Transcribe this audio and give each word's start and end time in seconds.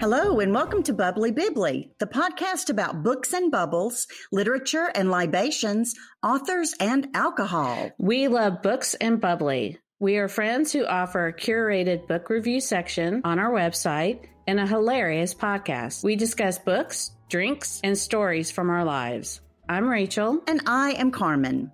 Hello, 0.00 0.40
and 0.40 0.54
welcome 0.54 0.82
to 0.84 0.94
Bubbly 0.94 1.30
Bibbly, 1.30 1.90
the 1.98 2.06
podcast 2.06 2.70
about 2.70 3.02
books 3.02 3.34
and 3.34 3.52
bubbles, 3.52 4.06
literature 4.32 4.90
and 4.94 5.10
libations, 5.10 5.94
authors 6.22 6.74
and 6.80 7.08
alcohol. 7.12 7.90
We 7.98 8.26
love 8.26 8.62
books 8.62 8.94
and 8.94 9.20
bubbly. 9.20 9.76
We 9.98 10.16
are 10.16 10.26
friends 10.26 10.72
who 10.72 10.86
offer 10.86 11.26
a 11.26 11.34
curated 11.34 12.08
book 12.08 12.30
review 12.30 12.62
section 12.62 13.20
on 13.24 13.38
our 13.38 13.50
website 13.50 14.24
and 14.46 14.58
a 14.58 14.66
hilarious 14.66 15.34
podcast. 15.34 16.02
We 16.02 16.16
discuss 16.16 16.58
books, 16.58 17.10
drinks, 17.28 17.82
and 17.84 17.98
stories 17.98 18.50
from 18.50 18.70
our 18.70 18.86
lives. 18.86 19.42
I'm 19.68 19.86
Rachel. 19.86 20.42
And 20.46 20.62
I 20.64 20.92
am 20.92 21.10
Carmen. 21.10 21.72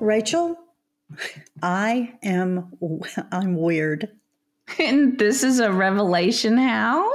Rachel, 0.00 0.58
I 1.62 2.14
am 2.24 2.72
I'm 3.30 3.54
weird. 3.54 4.10
And 4.78 5.18
this 5.18 5.42
is 5.42 5.60
a 5.60 5.72
revelation 5.72 6.58
how? 6.58 7.10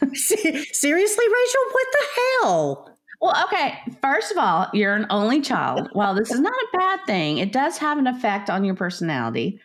Seriously, 0.14 1.24
Rachel, 1.26 1.60
what 1.72 1.86
the 1.92 2.06
hell? 2.16 2.90
Well, 3.20 3.44
okay. 3.44 3.78
First 4.02 4.32
of 4.32 4.38
all, 4.38 4.68
you're 4.72 4.94
an 4.94 5.06
only 5.10 5.40
child. 5.40 5.88
While 5.94 6.14
this 6.14 6.30
is 6.30 6.40
not 6.40 6.52
a 6.52 6.76
bad 6.76 7.00
thing, 7.06 7.38
it 7.38 7.52
does 7.52 7.78
have 7.78 7.98
an 7.98 8.06
effect 8.06 8.50
on 8.50 8.64
your 8.64 8.74
personality. 8.74 9.60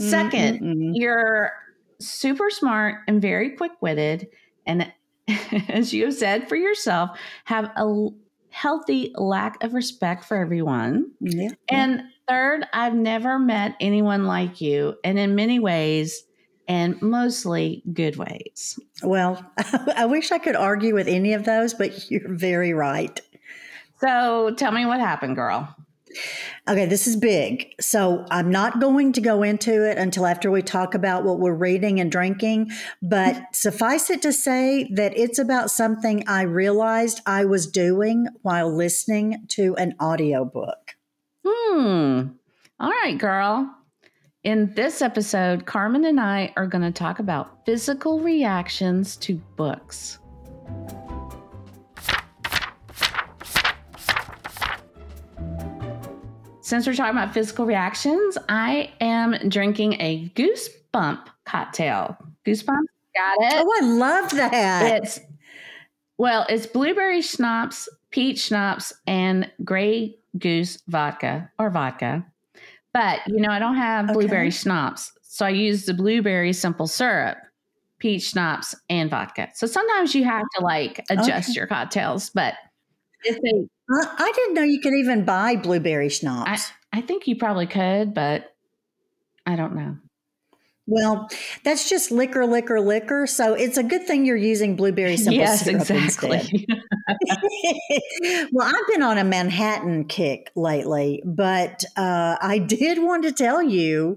2nd 0.00 0.60
mm 0.60 0.90
you're 0.94 1.52
super 2.00 2.50
smart 2.50 2.96
and 3.06 3.22
very 3.22 3.50
quick 3.50 3.72
witted. 3.80 4.28
And 4.66 4.92
as 5.68 5.94
you 5.94 6.06
have 6.06 6.14
said 6.14 6.48
for 6.48 6.56
yourself, 6.56 7.16
have 7.44 7.70
a 7.76 8.08
healthy 8.50 9.12
lack 9.16 9.62
of 9.62 9.74
respect 9.74 10.24
for 10.24 10.36
everyone. 10.36 11.10
Yeah. 11.20 11.50
And 11.68 12.02
third, 12.28 12.66
I've 12.72 12.94
never 12.94 13.38
met 13.38 13.76
anyone 13.80 14.26
like 14.26 14.60
you. 14.60 14.96
And 15.04 15.18
in 15.18 15.34
many 15.34 15.58
ways, 15.58 16.24
and 16.68 17.00
mostly 17.02 17.82
good 17.92 18.16
ways. 18.16 18.78
Well, 19.02 19.44
I 19.96 20.06
wish 20.06 20.32
I 20.32 20.38
could 20.38 20.56
argue 20.56 20.94
with 20.94 21.08
any 21.08 21.34
of 21.34 21.44
those, 21.44 21.74
but 21.74 22.10
you're 22.10 22.34
very 22.34 22.72
right. 22.72 23.20
So 24.00 24.54
tell 24.56 24.72
me 24.72 24.86
what 24.86 25.00
happened, 25.00 25.36
girl. 25.36 25.74
Okay, 26.68 26.86
this 26.86 27.06
is 27.06 27.16
big. 27.16 27.74
So 27.80 28.24
I'm 28.30 28.50
not 28.50 28.80
going 28.80 29.12
to 29.14 29.20
go 29.20 29.42
into 29.42 29.88
it 29.88 29.98
until 29.98 30.26
after 30.26 30.50
we 30.50 30.62
talk 30.62 30.94
about 30.94 31.24
what 31.24 31.40
we're 31.40 31.54
reading 31.54 32.00
and 32.00 32.10
drinking. 32.10 32.70
But 33.02 33.42
suffice 33.54 34.10
it 34.10 34.22
to 34.22 34.32
say 34.32 34.88
that 34.94 35.16
it's 35.16 35.38
about 35.38 35.70
something 35.70 36.26
I 36.28 36.42
realized 36.42 37.20
I 37.26 37.44
was 37.44 37.66
doing 37.66 38.28
while 38.42 38.74
listening 38.74 39.46
to 39.48 39.74
an 39.76 39.94
audiobook. 40.00 40.94
Hmm. 41.44 42.28
All 42.80 42.90
right, 42.90 43.18
girl. 43.18 43.74
In 44.44 44.70
this 44.74 45.00
episode, 45.00 45.64
Carmen 45.64 46.04
and 46.04 46.20
I 46.20 46.52
are 46.54 46.66
going 46.66 46.84
to 46.84 46.90
talk 46.90 47.18
about 47.18 47.64
physical 47.64 48.20
reactions 48.20 49.16
to 49.16 49.36
books. 49.56 50.18
Since 56.60 56.86
we're 56.86 56.94
talking 56.94 57.16
about 57.16 57.32
physical 57.32 57.64
reactions, 57.64 58.36
I 58.50 58.92
am 59.00 59.32
drinking 59.48 59.94
a 59.94 60.28
goosebump 60.34 61.26
cocktail. 61.46 62.14
Goosebump, 62.46 62.84
got 63.16 63.36
it? 63.38 63.64
Oh, 63.64 63.72
I 63.82 63.86
love 63.86 64.30
that. 64.32 65.02
It's 65.02 65.20
well, 66.18 66.44
it's 66.50 66.66
blueberry 66.66 67.22
schnapps, 67.22 67.88
peach 68.10 68.40
schnapps, 68.40 68.92
and 69.06 69.50
gray 69.64 70.18
goose 70.38 70.82
vodka 70.86 71.50
or 71.58 71.70
vodka. 71.70 72.26
But 72.94 73.20
you 73.26 73.40
know, 73.40 73.50
I 73.50 73.58
don't 73.58 73.76
have 73.76 74.06
blueberry 74.06 74.46
okay. 74.46 74.50
schnapps, 74.50 75.12
so 75.22 75.44
I 75.44 75.50
use 75.50 75.84
the 75.84 75.92
blueberry 75.92 76.52
simple 76.52 76.86
syrup, 76.86 77.36
peach 77.98 78.30
schnapps, 78.30 78.74
and 78.88 79.10
vodka. 79.10 79.50
So 79.54 79.66
sometimes 79.66 80.14
you 80.14 80.24
have 80.24 80.44
to 80.56 80.64
like 80.64 81.04
adjust 81.10 81.50
okay. 81.50 81.56
your 81.56 81.66
cocktails, 81.66 82.30
but 82.30 82.54
it's 83.24 83.38
a. 83.38 83.68
I 84.18 84.32
didn't 84.34 84.54
know 84.54 84.62
you 84.62 84.80
could 84.80 84.94
even 84.94 85.24
buy 85.24 85.56
blueberry 85.56 86.08
schnapps. 86.08 86.70
I, 86.92 86.98
I 86.98 87.00
think 87.02 87.26
you 87.26 87.36
probably 87.36 87.66
could, 87.66 88.14
but 88.14 88.54
I 89.44 89.56
don't 89.56 89.74
know. 89.74 89.96
Well, 90.86 91.28
that's 91.64 91.88
just 91.88 92.10
liquor, 92.10 92.46
liquor, 92.46 92.80
liquor. 92.80 93.26
So 93.26 93.54
it's 93.54 93.78
a 93.78 93.82
good 93.82 94.06
thing 94.06 94.26
you're 94.26 94.36
using 94.36 94.76
blueberry 94.76 95.16
simple 95.16 95.40
yes, 95.40 95.64
syrup 95.64 95.80
exactly. 95.80 96.38
instead. 96.38 96.66
well, 98.52 98.66
I've 98.68 98.88
been 98.88 99.02
on 99.02 99.18
a 99.18 99.24
Manhattan 99.24 100.06
kick 100.06 100.50
lately, 100.54 101.22
but 101.24 101.84
uh, 101.96 102.36
I 102.40 102.58
did 102.58 103.02
want 103.02 103.24
to 103.24 103.32
tell 103.32 103.62
you 103.62 104.16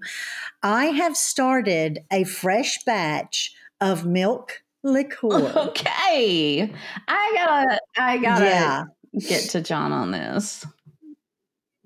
I 0.63 0.85
have 0.85 1.17
started 1.17 1.99
a 2.11 2.23
fresh 2.23 2.83
batch 2.85 3.53
of 3.81 4.05
milk 4.05 4.63
liqueur. 4.83 5.51
Okay, 5.55 6.71
I 7.07 7.31
gotta, 7.35 7.79
I 7.97 8.17
gotta 8.17 8.45
yeah. 8.45 8.83
get 9.27 9.49
to 9.51 9.61
John 9.61 9.91
on 9.91 10.11
this. 10.11 10.65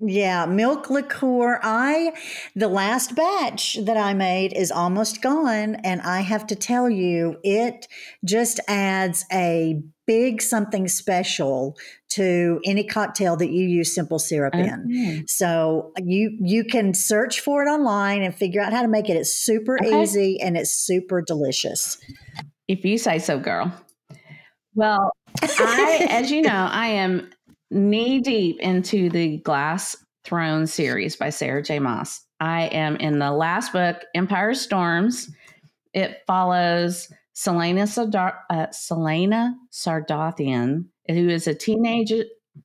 Yeah, 0.04 0.46
milk 0.46 0.90
liqueur. 0.90 1.60
I 1.62 2.12
the 2.56 2.66
last 2.66 3.14
batch 3.14 3.78
that 3.80 3.96
I 3.96 4.14
made 4.14 4.52
is 4.52 4.72
almost 4.72 5.22
gone 5.22 5.76
and 5.76 6.00
I 6.00 6.22
have 6.22 6.44
to 6.48 6.56
tell 6.56 6.90
you 6.90 7.38
it 7.44 7.86
just 8.24 8.58
adds 8.66 9.24
a 9.32 9.80
big 10.06 10.42
something 10.42 10.88
special 10.88 11.76
to 12.10 12.60
any 12.64 12.84
cocktail 12.84 13.36
that 13.36 13.50
you 13.50 13.66
use 13.66 13.94
simple 13.94 14.18
syrup 14.18 14.54
in. 14.54 14.64
Mm-hmm. 14.64 15.20
So 15.26 15.92
you 16.02 16.36
you 16.40 16.64
can 16.64 16.94
search 16.94 17.40
for 17.40 17.62
it 17.64 17.68
online 17.68 18.22
and 18.22 18.34
figure 18.34 18.60
out 18.60 18.72
how 18.72 18.82
to 18.82 18.88
make 18.88 19.08
it. 19.08 19.16
It's 19.16 19.32
super 19.32 19.78
okay. 19.80 20.02
easy 20.02 20.40
and 20.40 20.56
it's 20.56 20.72
super 20.72 21.22
delicious. 21.22 21.98
If 22.68 22.84
you 22.84 22.98
say 22.98 23.18
so, 23.18 23.38
girl. 23.38 23.72
Well, 24.74 25.12
I 25.42 26.06
as 26.10 26.30
you 26.30 26.42
know, 26.42 26.68
I 26.70 26.88
am 26.88 27.30
knee 27.70 28.20
deep 28.20 28.60
into 28.60 29.10
the 29.10 29.38
Glass 29.38 29.96
Throne 30.24 30.66
series 30.66 31.16
by 31.16 31.30
Sarah 31.30 31.62
J. 31.62 31.78
Maas. 31.78 32.20
I 32.40 32.64
am 32.66 32.96
in 32.96 33.18
the 33.18 33.30
last 33.30 33.72
book, 33.72 34.02
Empire 34.14 34.54
Storms. 34.54 35.30
It 35.94 36.22
follows 36.26 37.08
Celaena, 37.34 37.88
Sardar- 37.88 38.40
uh, 38.50 38.66
Celaena 38.68 39.54
Sardothien, 39.70 40.86
who 41.08 41.28
is 41.28 41.46
a 41.46 41.54
teenage 41.54 42.12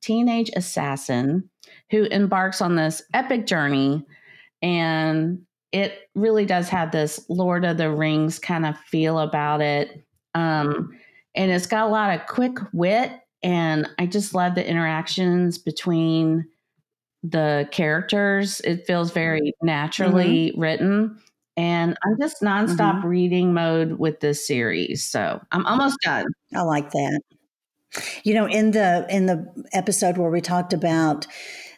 teenage 0.02 0.50
assassin 0.54 1.48
who 1.90 2.04
embarks 2.04 2.60
on 2.60 2.76
this 2.76 3.02
epic 3.14 3.46
journey, 3.46 4.04
and 4.62 5.40
it 5.72 6.10
really 6.14 6.44
does 6.44 6.68
have 6.68 6.92
this 6.92 7.24
Lord 7.28 7.64
of 7.64 7.76
the 7.76 7.90
Rings 7.90 8.38
kind 8.38 8.66
of 8.66 8.78
feel 8.78 9.18
about 9.18 9.60
it. 9.60 10.04
Um, 10.34 10.96
and 11.34 11.50
it's 11.50 11.66
got 11.66 11.86
a 11.86 11.90
lot 11.90 12.14
of 12.14 12.26
quick 12.26 12.58
wit 12.72 13.12
and 13.42 13.88
I 13.98 14.06
just 14.06 14.34
love 14.34 14.54
the 14.54 14.68
interactions 14.68 15.58
between 15.58 16.46
the 17.22 17.68
characters. 17.70 18.60
It 18.60 18.86
feels 18.86 19.12
very 19.12 19.52
naturally 19.62 20.50
mm-hmm. 20.50 20.60
written. 20.60 21.20
And 21.58 21.98
I'm 22.04 22.16
just 22.20 22.40
nonstop 22.40 22.98
mm-hmm. 22.98 23.08
reading 23.08 23.52
mode 23.52 23.98
with 23.98 24.20
this 24.20 24.46
series. 24.46 25.02
So 25.02 25.40
I'm 25.50 25.66
almost 25.66 25.98
done. 26.02 26.26
I 26.54 26.62
like 26.62 26.92
that. 26.92 27.20
You 28.22 28.34
know, 28.34 28.46
in 28.46 28.70
the 28.70 29.04
in 29.10 29.26
the 29.26 29.44
episode 29.72 30.18
where 30.18 30.30
we 30.30 30.40
talked 30.40 30.72
about 30.72 31.26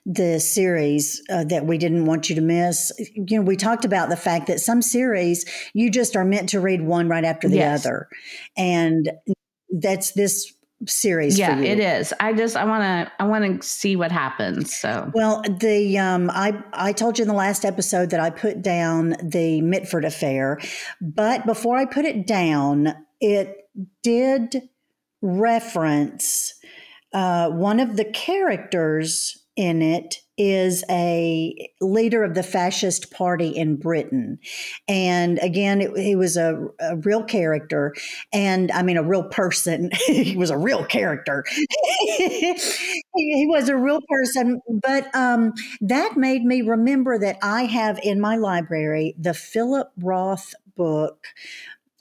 the 0.05 0.39
series 0.39 1.23
uh, 1.31 1.45
that 1.45 1.65
we 1.65 1.79
didn't 1.79 2.05
want 2.05 2.29
you 2.29 2.35
to 2.35 2.43
miss, 2.43 2.93
you 3.15 3.39
know, 3.39 3.43
we 3.43 3.57
talked 3.57 3.87
about 3.87 4.11
the 4.11 4.17
fact 4.17 4.49
that 4.49 4.61
some 4.61 4.83
series 4.83 5.47
you 5.73 5.91
just 5.91 6.15
are 6.15 6.27
meant 6.27 6.51
to 6.51 6.61
read 6.61 6.83
one 6.83 7.09
right 7.09 7.25
after 7.25 7.49
the 7.49 7.57
yes. 7.57 7.87
other, 7.87 8.07
and 8.59 9.11
that's 9.71 10.13
this 10.13 10.53
series 10.87 11.39
yeah 11.39 11.59
it 11.59 11.79
is. 11.79 12.13
I 12.21 12.33
just 12.33 12.57
i 12.57 12.65
want 12.65 12.83
to 12.83 13.13
i 13.19 13.27
want 13.27 13.61
to 13.61 13.67
see 13.67 13.97
what 13.97 14.11
happens 14.11 14.75
so. 14.75 15.11
Well 15.15 15.43
the 15.43 15.99
um 15.99 16.31
i 16.31 16.63
i 16.73 16.93
told 16.93 17.19
you 17.19 17.23
in 17.23 17.29
the 17.29 17.35
last 17.35 17.65
episode 17.65 18.11
that 18.11 18.21
i 18.21 18.31
put 18.31 18.63
down 18.63 19.15
the 19.23 19.61
mitford 19.61 20.05
affair 20.05 20.59
but 21.01 21.45
before 21.45 21.77
i 21.77 21.85
put 21.85 22.05
it 22.05 22.27
down 22.27 22.95
it 23.21 23.69
did 24.03 24.63
reference 25.23 26.55
uh, 27.13 27.51
one 27.51 27.81
of 27.81 27.97
the 27.97 28.05
characters 28.05 29.37
in 29.57 29.83
it 29.83 30.21
is 30.43 30.83
a 30.89 31.71
leader 31.83 32.25
of 32.25 32.35
the 32.35 32.43
fascist 32.43 33.11
party 33.11 33.49
in 33.49 33.77
Britain. 33.77 34.39
And 34.89 35.39
again, 35.41 35.83
it, 35.83 35.95
he 35.99 36.17
was 36.17 36.39
a, 36.39 36.67
a, 36.81 36.97
real 36.97 37.23
character, 37.23 37.95
and 38.33 38.73
I 38.73 38.83
mean, 38.83 38.97
a 38.97 39.03
real 39.03 39.25
person. 39.25 39.91
he 40.07 40.39
was 40.39 40.49
a 40.49 40.57
real 40.57 40.83
character. 40.83 41.45
he, 42.07 42.55
he, 43.15 43.47
was 43.47 43.69
a 43.69 43.77
real 43.77 44.01
person. 44.09 44.63
But 44.83 45.15
um, 45.15 45.53
that 45.83 46.17
made 46.17 46.43
me 46.43 46.63
remember 46.63 47.19
that 47.19 47.37
I 47.43 47.65
have 47.65 48.01
in 48.03 48.19
my 48.19 48.37
library 48.37 49.15
the 49.19 49.35
Philip 49.35 49.91
Roth 49.99 50.55
book 50.75 51.27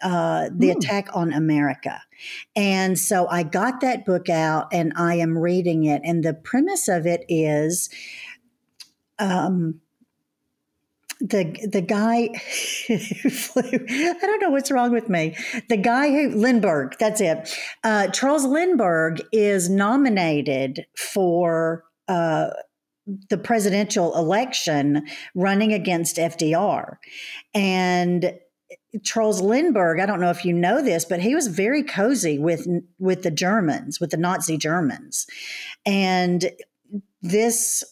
uh, 0.02 0.50
the 0.56 0.70
mm. 0.70 0.78
attack 0.78 1.10
on 1.14 1.34
America. 1.34 2.02
And 2.56 2.98
so 2.98 3.28
I 3.28 3.44
got 3.44 3.82
that 3.82 4.06
book 4.06 4.30
out 4.30 4.68
and 4.72 4.94
I 4.96 5.16
am 5.16 5.38
reading 5.38 5.84
it. 5.84 6.02
And 6.06 6.24
the 6.24 6.34
premise 6.34 6.88
of 6.88 7.06
it 7.06 7.26
is 7.28 7.90
um, 9.19 9.81
the 11.19 11.68
the 11.69 11.81
guy 11.81 12.30
who 12.88 12.98
flew. 13.30 13.63
I 13.89 14.18
don't 14.21 14.42
know 14.42 14.50
what's 14.50 14.71
wrong 14.71 14.92
with 14.92 15.10
me. 15.10 15.36
The 15.68 15.77
guy 15.77 16.10
who 16.10 16.30
Lindbergh. 16.30 16.95
That's 17.00 17.21
it. 17.21 17.54
Uh, 17.83 18.07
Charles 18.07 18.45
Lindbergh 18.45 19.21
is 19.31 19.69
nominated 19.69 20.86
for. 20.98 21.83
Uh, 22.07 22.50
the 23.30 23.38
presidential 23.39 24.16
election 24.16 25.07
running 25.33 25.74
against 25.74 26.18
FDR. 26.18 26.98
And 27.56 28.33
Charles 29.04 29.42
Lindbergh, 29.42 30.00
I 30.00 30.06
don't 30.06 30.19
know 30.19 30.30
if 30.30 30.45
you 30.45 30.54
know 30.54 30.81
this, 30.81 31.06
but 31.06 31.19
he 31.19 31.36
was 31.36 31.48
very 31.48 31.83
cozy 31.83 32.38
with 32.39 32.68
with 32.98 33.24
the 33.24 33.31
Germans, 33.31 34.00
with 34.00 34.12
the 34.12 34.18
Nazi 34.18 34.57
Germans. 34.57 35.27
And 35.86 36.51
this 37.21 37.83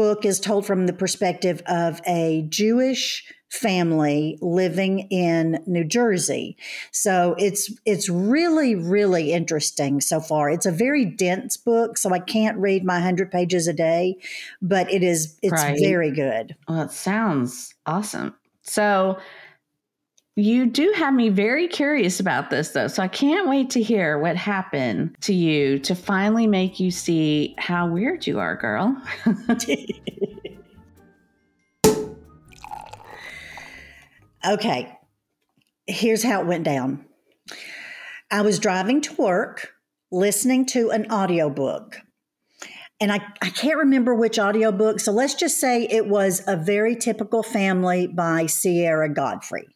book 0.00 0.24
is 0.24 0.40
told 0.40 0.64
from 0.64 0.86
the 0.86 0.94
perspective 0.94 1.60
of 1.66 2.00
a 2.06 2.46
Jewish 2.48 3.22
family 3.50 4.38
living 4.40 5.00
in 5.10 5.62
New 5.66 5.84
Jersey. 5.84 6.56
So 6.90 7.34
it's 7.36 7.70
it's 7.84 8.08
really 8.08 8.74
really 8.74 9.30
interesting 9.30 10.00
so 10.00 10.18
far. 10.18 10.48
It's 10.48 10.64
a 10.64 10.72
very 10.72 11.04
dense 11.04 11.58
book, 11.58 11.98
so 11.98 12.14
I 12.14 12.18
can't 12.18 12.56
read 12.56 12.82
my 12.82 12.94
100 12.94 13.30
pages 13.30 13.68
a 13.68 13.74
day, 13.74 14.16
but 14.62 14.90
it 14.90 15.02
is 15.02 15.38
it's 15.42 15.52
right. 15.52 15.78
very 15.78 16.10
good. 16.10 16.56
Well, 16.66 16.80
it 16.80 16.92
sounds 16.92 17.74
awesome. 17.84 18.34
So 18.62 19.18
you 20.36 20.66
do 20.66 20.92
have 20.96 21.12
me 21.12 21.28
very 21.28 21.66
curious 21.68 22.20
about 22.20 22.50
this, 22.50 22.70
though. 22.70 22.88
So 22.88 23.02
I 23.02 23.08
can't 23.08 23.48
wait 23.48 23.70
to 23.70 23.82
hear 23.82 24.18
what 24.18 24.36
happened 24.36 25.16
to 25.22 25.34
you 25.34 25.78
to 25.80 25.94
finally 25.94 26.46
make 26.46 26.80
you 26.80 26.90
see 26.90 27.54
how 27.58 27.88
weird 27.88 28.26
you 28.26 28.38
are, 28.38 28.56
girl. 28.56 29.02
okay. 34.46 34.96
Here's 35.86 36.22
how 36.22 36.42
it 36.42 36.46
went 36.46 36.64
down 36.64 37.04
I 38.30 38.42
was 38.42 38.58
driving 38.58 39.00
to 39.02 39.14
work 39.14 39.72
listening 40.12 40.66
to 40.66 40.90
an 40.90 41.10
audiobook. 41.10 42.00
And 43.00 43.12
I, 43.12 43.20
I 43.40 43.50
can't 43.50 43.78
remember 43.78 44.14
which 44.14 44.38
audiobook. 44.38 45.00
So 45.00 45.10
let's 45.10 45.34
just 45.34 45.58
say 45.58 45.86
it 45.90 46.06
was 46.06 46.42
A 46.46 46.56
Very 46.56 46.94
Typical 46.94 47.42
Family 47.42 48.06
by 48.06 48.46
Sierra 48.46 49.08
Godfrey 49.08 49.66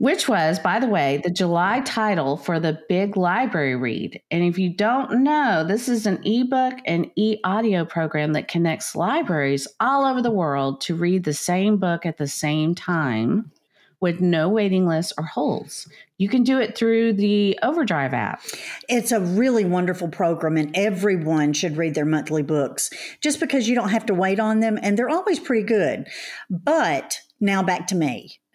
which 0.00 0.30
was, 0.30 0.58
by 0.58 0.80
the 0.80 0.86
way, 0.86 1.20
the 1.22 1.30
July 1.30 1.80
title 1.80 2.38
for 2.38 2.58
the 2.58 2.80
Big 2.88 3.18
Library 3.18 3.76
Read. 3.76 4.18
And 4.30 4.42
if 4.42 4.58
you 4.58 4.74
don't 4.74 5.22
know, 5.22 5.62
this 5.62 5.90
is 5.90 6.06
an 6.06 6.26
ebook 6.26 6.78
and 6.86 7.10
e 7.16 7.36
audio 7.44 7.84
program 7.84 8.32
that 8.32 8.48
connects 8.48 8.96
libraries 8.96 9.68
all 9.78 10.06
over 10.06 10.22
the 10.22 10.30
world 10.30 10.80
to 10.82 10.94
read 10.94 11.24
the 11.24 11.34
same 11.34 11.76
book 11.76 12.06
at 12.06 12.16
the 12.16 12.26
same 12.26 12.74
time 12.74 13.52
with 14.00 14.20
no 14.20 14.48
waiting 14.48 14.86
lists 14.86 15.12
or 15.16 15.24
holds. 15.24 15.88
You 16.18 16.28
can 16.28 16.42
do 16.42 16.58
it 16.58 16.76
through 16.76 17.14
the 17.14 17.58
Overdrive 17.62 18.12
app. 18.12 18.42
It's 18.88 19.12
a 19.12 19.20
really 19.20 19.64
wonderful 19.64 20.08
program, 20.08 20.56
and 20.56 20.76
everyone 20.76 21.52
should 21.52 21.76
read 21.76 21.94
their 21.94 22.04
monthly 22.04 22.42
books 22.42 22.90
just 23.20 23.40
because 23.40 23.68
you 23.68 23.74
don't 23.74 23.90
have 23.90 24.06
to 24.06 24.14
wait 24.14 24.40
on 24.40 24.60
them, 24.60 24.78
and 24.82 24.98
they're 24.98 25.08
always 25.08 25.38
pretty 25.38 25.64
good. 25.64 26.06
But 26.48 27.20
now 27.40 27.62
back 27.62 27.86
to 27.88 27.94
me. 27.94 28.40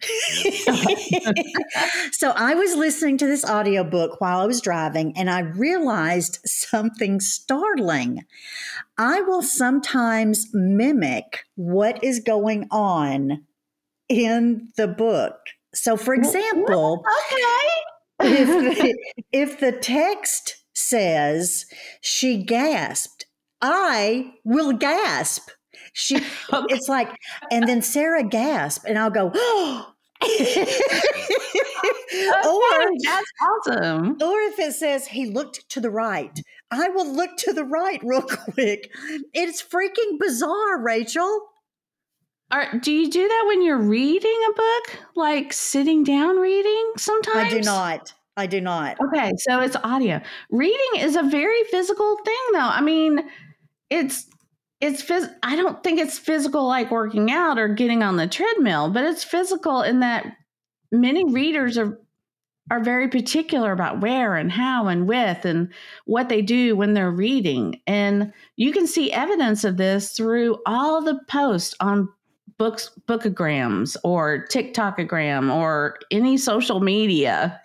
so 2.12 2.30
I 2.36 2.54
was 2.54 2.76
listening 2.76 3.18
to 3.18 3.26
this 3.26 3.44
audiobook 3.44 4.20
while 4.20 4.38
I 4.38 4.46
was 4.46 4.60
driving 4.60 5.16
and 5.16 5.28
I 5.30 5.40
realized 5.40 6.38
something 6.44 7.18
startling. 7.18 8.24
I 8.98 9.22
will 9.22 9.42
sometimes 9.42 10.48
mimic 10.52 11.40
what 11.56 12.04
is 12.04 12.20
going 12.20 12.68
on 12.70 13.44
in 14.08 14.68
the 14.76 14.88
book. 14.88 15.36
So 15.74 15.96
for 15.96 16.14
example, 16.14 17.04
okay. 17.32 18.32
if, 18.32 18.48
the, 18.48 18.98
if 19.32 19.60
the 19.60 19.72
text 19.72 20.62
says 20.72 21.66
she 22.00 22.42
gasped, 22.42 23.26
I 23.60 24.34
will 24.44 24.72
gasp. 24.72 25.50
She, 25.92 26.16
okay. 26.16 26.74
it's 26.74 26.88
like, 26.88 27.08
and 27.50 27.66
then 27.66 27.80
Sarah 27.82 28.22
gasped, 28.22 28.84
and 28.86 28.98
I'll 28.98 29.10
go, 29.10 29.32
oh. 29.34 29.92
or 32.44 32.90
that's 33.02 33.32
awesome. 33.42 34.16
Or 34.22 34.40
if 34.40 34.58
it 34.58 34.74
says 34.74 35.06
he 35.06 35.26
looked 35.26 35.68
to 35.70 35.80
the 35.80 35.90
right, 35.90 36.38
I 36.70 36.88
will 36.88 37.10
look 37.10 37.36
to 37.38 37.52
the 37.52 37.64
right 37.64 38.00
real 38.02 38.22
quick. 38.52 38.90
It's 39.32 39.62
freaking 39.62 40.18
bizarre, 40.18 40.82
Rachel. 40.82 41.40
Are, 42.56 42.78
do 42.78 42.90
you 42.90 43.10
do 43.10 43.28
that 43.28 43.44
when 43.48 43.62
you're 43.62 43.76
reading 43.76 44.40
a 44.48 44.52
book, 44.54 44.98
like 45.14 45.52
sitting 45.52 46.04
down 46.04 46.38
reading? 46.38 46.92
Sometimes 46.96 47.52
I 47.52 47.58
do 47.58 47.60
not. 47.60 48.14
I 48.38 48.46
do 48.46 48.62
not. 48.62 48.96
Okay, 48.98 49.30
so 49.36 49.60
it's 49.60 49.76
audio. 49.84 50.22
Reading 50.50 51.00
is 51.00 51.16
a 51.16 51.22
very 51.22 51.64
physical 51.64 52.16
thing, 52.24 52.34
though. 52.52 52.60
I 52.60 52.80
mean, 52.80 53.28
it's 53.90 54.26
it's 54.80 55.02
phys- 55.02 55.34
I 55.42 55.54
don't 55.54 55.82
think 55.82 56.00
it's 56.00 56.18
physical 56.18 56.66
like 56.66 56.90
working 56.90 57.30
out 57.30 57.58
or 57.58 57.68
getting 57.68 58.02
on 58.02 58.16
the 58.16 58.26
treadmill, 58.26 58.88
but 58.90 59.04
it's 59.04 59.22
physical 59.22 59.82
in 59.82 60.00
that 60.00 60.24
many 60.90 61.30
readers 61.30 61.76
are 61.76 62.00
are 62.70 62.82
very 62.82 63.08
particular 63.08 63.72
about 63.72 64.00
where 64.00 64.34
and 64.34 64.50
how 64.50 64.88
and 64.88 65.06
with 65.06 65.44
and 65.44 65.70
what 66.06 66.30
they 66.30 66.40
do 66.40 66.74
when 66.74 66.94
they're 66.94 67.10
reading. 67.10 67.82
And 67.86 68.32
you 68.56 68.72
can 68.72 68.86
see 68.86 69.12
evidence 69.12 69.62
of 69.62 69.76
this 69.76 70.12
through 70.12 70.56
all 70.64 71.02
the 71.02 71.20
posts 71.28 71.74
on 71.80 72.08
books 72.58 72.90
bookograms 73.08 73.96
or 74.04 74.46
TikTokagram 74.50 75.54
or 75.54 75.98
any 76.10 76.36
social 76.36 76.80
media. 76.80 77.60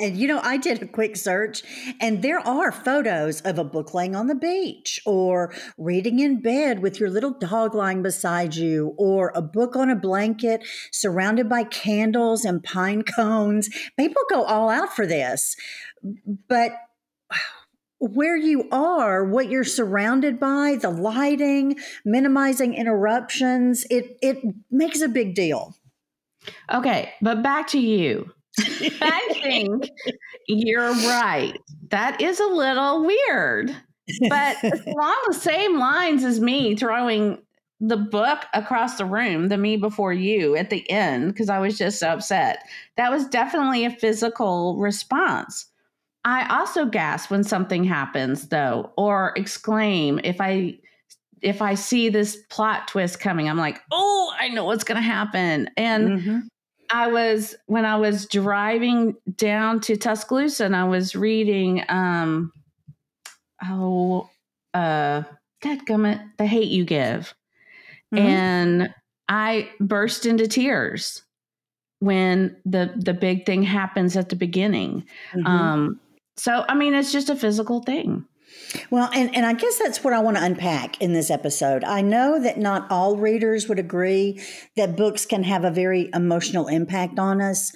And 0.00 0.16
you 0.16 0.26
know, 0.26 0.40
I 0.42 0.56
did 0.56 0.82
a 0.82 0.88
quick 0.88 1.16
search, 1.16 1.62
and 2.00 2.20
there 2.20 2.40
are 2.40 2.72
photos 2.72 3.40
of 3.42 3.58
a 3.58 3.64
book 3.64 3.94
laying 3.94 4.16
on 4.16 4.26
the 4.26 4.34
beach, 4.34 5.00
or 5.06 5.54
reading 5.78 6.18
in 6.18 6.42
bed 6.42 6.80
with 6.80 6.98
your 6.98 7.10
little 7.10 7.30
dog 7.30 7.76
lying 7.76 8.02
beside 8.02 8.56
you, 8.56 8.94
or 8.98 9.30
a 9.36 9.42
book 9.42 9.76
on 9.76 9.90
a 9.90 9.96
blanket 9.96 10.66
surrounded 10.90 11.48
by 11.48 11.62
candles 11.62 12.44
and 12.44 12.64
pine 12.64 13.02
cones. 13.02 13.68
People 13.96 14.22
go 14.28 14.42
all 14.42 14.68
out 14.68 14.94
for 14.96 15.06
this. 15.06 15.54
But 16.48 16.72
where 18.12 18.36
you 18.36 18.68
are, 18.70 19.24
what 19.24 19.48
you're 19.48 19.64
surrounded 19.64 20.38
by, 20.38 20.76
the 20.80 20.90
lighting, 20.90 21.76
minimizing 22.04 22.74
interruptions, 22.74 23.84
it 23.90 24.18
it 24.22 24.38
makes 24.70 25.00
a 25.00 25.08
big 25.08 25.34
deal. 25.34 25.74
Okay, 26.72 27.12
but 27.22 27.42
back 27.42 27.68
to 27.68 27.78
you. 27.78 28.30
I 28.58 29.28
think 29.42 29.88
you're 30.46 30.92
right. 30.92 31.58
That 31.90 32.20
is 32.20 32.38
a 32.40 32.46
little 32.46 33.04
weird. 33.04 33.74
But 34.28 34.62
along 34.86 35.16
the 35.26 35.34
same 35.34 35.78
lines 35.78 36.24
as 36.24 36.40
me 36.40 36.76
throwing 36.76 37.38
the 37.80 37.96
book 37.96 38.44
across 38.52 38.96
the 38.96 39.04
room, 39.04 39.48
the 39.48 39.58
me 39.58 39.76
before 39.76 40.12
you 40.12 40.56
at 40.56 40.70
the 40.70 40.88
end, 40.90 41.32
because 41.32 41.48
I 41.48 41.58
was 41.58 41.76
just 41.76 41.98
so 41.98 42.08
upset. 42.08 42.64
That 42.96 43.10
was 43.10 43.26
definitely 43.26 43.84
a 43.84 43.90
physical 43.90 44.76
response. 44.76 45.66
I 46.24 46.46
also 46.48 46.86
gasp 46.86 47.30
when 47.30 47.44
something 47.44 47.84
happens 47.84 48.48
though, 48.48 48.92
or 48.96 49.32
exclaim 49.36 50.20
if 50.24 50.40
I 50.40 50.78
if 51.42 51.60
I 51.60 51.74
see 51.74 52.08
this 52.08 52.38
plot 52.48 52.88
twist 52.88 53.20
coming, 53.20 53.48
I'm 53.50 53.58
like, 53.58 53.82
oh, 53.92 54.32
I 54.38 54.48
know 54.48 54.64
what's 54.64 54.84
gonna 54.84 55.02
happen. 55.02 55.68
And 55.76 56.08
mm-hmm. 56.08 56.38
I 56.90 57.08
was 57.08 57.54
when 57.66 57.84
I 57.84 57.96
was 57.96 58.26
driving 58.26 59.14
down 59.36 59.80
to 59.80 59.96
Tuscaloosa 59.96 60.64
and 60.64 60.74
I 60.74 60.84
was 60.84 61.14
reading 61.14 61.84
um 61.88 62.52
oh 63.62 64.28
uh 64.72 65.22
gummit, 65.62 66.22
The 66.38 66.46
Hate 66.46 66.68
You 66.68 66.84
Give. 66.84 67.34
Mm-hmm. 68.14 68.18
And 68.18 68.94
I 69.28 69.70
burst 69.80 70.24
into 70.24 70.46
tears 70.46 71.22
when 71.98 72.56
the 72.64 72.92
the 72.96 73.14
big 73.14 73.44
thing 73.44 73.62
happens 73.62 74.16
at 74.16 74.30
the 74.30 74.36
beginning. 74.36 75.04
Mm-hmm. 75.34 75.46
Um 75.46 76.00
so 76.36 76.64
I 76.68 76.74
mean 76.74 76.94
it's 76.94 77.12
just 77.12 77.30
a 77.30 77.36
physical 77.36 77.82
thing. 77.82 78.26
Well, 78.90 79.10
and, 79.14 79.34
and 79.34 79.46
I 79.46 79.52
guess 79.52 79.78
that's 79.78 80.02
what 80.02 80.14
I 80.14 80.20
want 80.20 80.36
to 80.36 80.44
unpack 80.44 81.00
in 81.00 81.12
this 81.12 81.30
episode. 81.30 81.84
I 81.84 82.00
know 82.00 82.40
that 82.40 82.58
not 82.58 82.90
all 82.90 83.16
readers 83.16 83.68
would 83.68 83.78
agree 83.78 84.40
that 84.76 84.96
books 84.96 85.26
can 85.26 85.42
have 85.44 85.64
a 85.64 85.70
very 85.70 86.10
emotional 86.12 86.68
impact 86.68 87.18
on 87.18 87.40
us, 87.40 87.72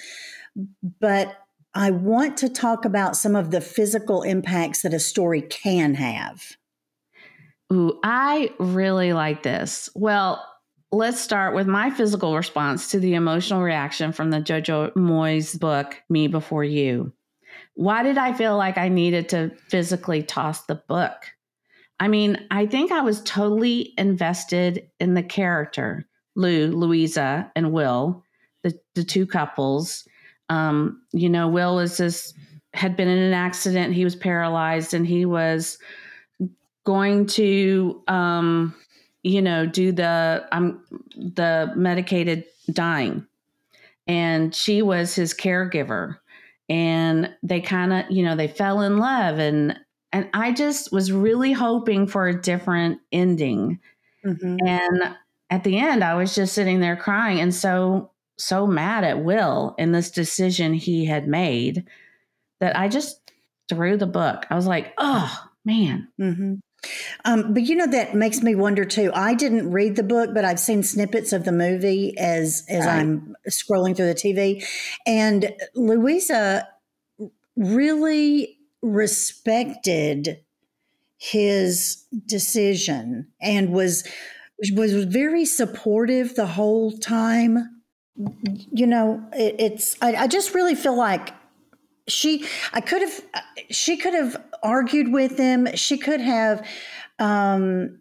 but 1.00 1.36
I 1.74 1.90
want 1.90 2.36
to 2.38 2.48
talk 2.48 2.84
about 2.84 3.16
some 3.16 3.36
of 3.36 3.50
the 3.50 3.60
physical 3.60 4.22
impacts 4.22 4.82
that 4.82 4.94
a 4.94 4.98
story 4.98 5.42
can 5.42 5.94
have. 5.94 6.42
Ooh, 7.72 7.98
I 8.02 8.52
really 8.58 9.12
like 9.12 9.42
this. 9.42 9.88
Well, 9.94 10.44
let's 10.90 11.20
start 11.20 11.54
with 11.54 11.66
my 11.66 11.90
physical 11.90 12.34
response 12.34 12.90
to 12.90 13.00
the 13.00 13.14
emotional 13.14 13.62
reaction 13.62 14.12
from 14.12 14.30
the 14.30 14.38
Jojo 14.38 14.92
Moyes 14.94 15.58
book, 15.58 15.96
Me 16.08 16.28
Before 16.28 16.64
You. 16.64 17.12
Why 17.78 18.02
did 18.02 18.18
I 18.18 18.32
feel 18.32 18.56
like 18.56 18.76
I 18.76 18.88
needed 18.88 19.28
to 19.28 19.50
physically 19.68 20.24
toss 20.24 20.64
the 20.64 20.74
book? 20.74 21.14
I 22.00 22.08
mean, 22.08 22.44
I 22.50 22.66
think 22.66 22.90
I 22.90 23.02
was 23.02 23.22
totally 23.22 23.94
invested 23.96 24.90
in 24.98 25.14
the 25.14 25.22
character, 25.22 26.04
Lou, 26.34 26.72
Louisa, 26.72 27.52
and 27.54 27.72
Will, 27.72 28.24
the, 28.64 28.76
the 28.96 29.04
two 29.04 29.26
couples. 29.26 30.04
Um, 30.48 31.02
you 31.12 31.28
know, 31.28 31.46
Will 31.46 31.76
was 31.76 31.98
this 31.98 32.34
had 32.74 32.96
been 32.96 33.06
in 33.06 33.18
an 33.18 33.32
accident. 33.32 33.94
He 33.94 34.02
was 34.02 34.16
paralyzed 34.16 34.92
and 34.92 35.06
he 35.06 35.24
was 35.24 35.78
going 36.84 37.26
to 37.26 38.02
um, 38.08 38.74
you 39.22 39.40
know, 39.40 39.66
do 39.66 39.92
the 39.92 40.48
um 40.50 40.84
the 41.14 41.72
medicated 41.76 42.44
dying. 42.72 43.24
And 44.08 44.52
she 44.52 44.82
was 44.82 45.14
his 45.14 45.32
caregiver. 45.32 46.16
And 46.68 47.34
they 47.42 47.60
kind 47.60 47.92
of, 47.92 48.10
you 48.10 48.22
know, 48.22 48.36
they 48.36 48.48
fell 48.48 48.82
in 48.82 48.98
love 48.98 49.38
and 49.38 49.78
and 50.10 50.28
I 50.32 50.52
just 50.52 50.90
was 50.90 51.12
really 51.12 51.52
hoping 51.52 52.06
for 52.06 52.28
a 52.28 52.40
different 52.40 53.00
ending. 53.12 53.78
Mm-hmm. 54.24 54.56
And 54.66 55.16
at 55.50 55.64
the 55.64 55.78
end, 55.78 56.02
I 56.02 56.14
was 56.14 56.34
just 56.34 56.54
sitting 56.54 56.80
there 56.80 56.96
crying 56.96 57.40
and 57.40 57.54
so 57.54 58.10
so 58.38 58.66
mad 58.66 59.04
at 59.04 59.22
Will 59.22 59.74
and 59.78 59.94
this 59.94 60.10
decision 60.10 60.72
he 60.72 61.04
had 61.04 61.26
made 61.26 61.84
that 62.60 62.76
I 62.76 62.88
just 62.88 63.32
threw 63.68 63.96
the 63.96 64.06
book. 64.06 64.46
I 64.50 64.54
was 64.54 64.66
like, 64.66 64.94
oh 64.98 65.48
man. 65.64 66.08
Mm-hmm. 66.20 66.54
Um, 67.24 67.52
but 67.52 67.64
you 67.64 67.74
know 67.74 67.86
that 67.86 68.14
makes 68.14 68.42
me 68.42 68.54
wonder 68.54 68.84
too. 68.84 69.10
I 69.14 69.34
didn't 69.34 69.70
read 69.70 69.96
the 69.96 70.02
book, 70.02 70.30
but 70.32 70.44
I've 70.44 70.60
seen 70.60 70.82
snippets 70.82 71.32
of 71.32 71.44
the 71.44 71.52
movie 71.52 72.16
as 72.18 72.64
as 72.68 72.86
right. 72.86 73.00
I'm 73.00 73.36
scrolling 73.48 73.96
through 73.96 74.06
the 74.06 74.14
TV, 74.14 74.64
and 75.06 75.52
Louisa 75.74 76.68
really 77.56 78.58
respected 78.80 80.40
his 81.18 82.04
decision 82.26 83.26
and 83.40 83.72
was 83.72 84.06
was 84.72 85.04
very 85.04 85.44
supportive 85.44 86.36
the 86.36 86.46
whole 86.46 86.92
time. 86.92 87.82
You 88.72 88.86
know, 88.86 89.22
it, 89.32 89.56
it's 89.58 89.96
I, 90.00 90.14
I 90.14 90.26
just 90.26 90.54
really 90.54 90.74
feel 90.74 90.96
like 90.96 91.34
she 92.08 92.46
I 92.72 92.80
could 92.80 93.02
have 93.02 93.20
she 93.70 93.96
could 93.96 94.14
have 94.14 94.42
argued 94.62 95.12
with 95.12 95.38
him. 95.38 95.68
She 95.74 95.98
could 95.98 96.20
have 96.20 96.66
um, 97.18 98.00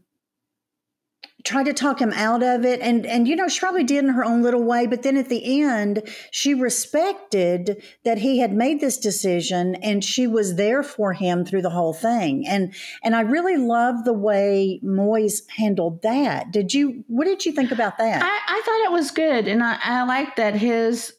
tried 1.47 1.63
to 1.63 1.73
talk 1.73 2.01
him 2.01 2.11
out 2.13 2.43
of 2.43 2.65
it, 2.65 2.81
and 2.81 3.05
and 3.05 3.27
you 3.27 3.35
know 3.35 3.47
she 3.47 3.59
probably 3.59 3.83
did 3.83 4.03
in 4.03 4.09
her 4.09 4.25
own 4.25 4.43
little 4.43 4.63
way. 4.63 4.85
But 4.85 5.03
then 5.03 5.17
at 5.17 5.29
the 5.29 5.63
end, 5.63 6.03
she 6.31 6.53
respected 6.53 7.81
that 8.03 8.17
he 8.17 8.39
had 8.39 8.53
made 8.53 8.81
this 8.81 8.97
decision, 8.97 9.75
and 9.75 10.03
she 10.03 10.27
was 10.27 10.55
there 10.55 10.83
for 10.83 11.13
him 11.13 11.45
through 11.45 11.61
the 11.61 11.69
whole 11.69 11.93
thing. 11.93 12.45
And 12.47 12.73
and 13.03 13.15
I 13.15 13.21
really 13.21 13.57
love 13.57 14.03
the 14.03 14.13
way 14.13 14.81
Moyes 14.83 15.49
handled 15.49 16.01
that. 16.01 16.51
Did 16.51 16.73
you? 16.73 17.03
What 17.07 17.25
did 17.25 17.45
you 17.45 17.53
think 17.53 17.71
about 17.71 17.97
that? 17.97 18.21
I, 18.21 18.27
I 18.27 18.61
thought 18.65 18.85
it 18.85 18.91
was 18.91 19.11
good, 19.11 19.47
and 19.47 19.63
I, 19.63 19.77
I 19.81 20.03
like 20.03 20.35
that 20.35 20.55
his 20.55 21.13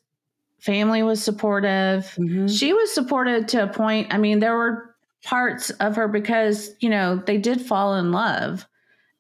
family 0.59 1.02
was 1.02 1.23
supportive. 1.23 2.04
Mm-hmm. 2.18 2.49
She 2.49 2.73
was 2.73 2.92
supportive 2.92 3.47
to 3.49 3.62
a 3.64 3.66
point. 3.68 4.12
I 4.12 4.18
mean, 4.18 4.40
there 4.40 4.57
were 4.57 4.88
parts 5.25 5.71
of 5.71 5.97
her 5.97 6.09
because, 6.09 6.71
you 6.81 6.89
know, 6.89 7.17
they 7.17 7.39
did 7.39 7.61
fall 7.61 7.97
in 7.97 8.13
love. 8.13 8.67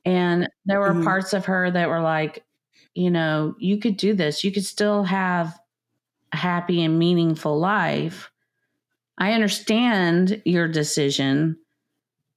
And 0.04 0.48
there 0.64 0.80
were 0.80 0.92
mm-hmm. 0.92 1.04
parts 1.04 1.32
of 1.32 1.46
her 1.46 1.70
that 1.70 1.88
were 1.88 2.00
like, 2.00 2.44
you 2.94 3.10
know, 3.10 3.54
you 3.58 3.78
could 3.78 3.96
do 3.96 4.14
this. 4.14 4.42
You 4.42 4.52
could 4.52 4.64
still 4.64 5.04
have 5.04 5.58
a 6.32 6.36
happy 6.36 6.82
and 6.82 6.98
meaningful 6.98 7.58
life. 7.58 8.30
I 9.18 9.32
understand 9.32 10.40
your 10.44 10.68
decision, 10.68 11.58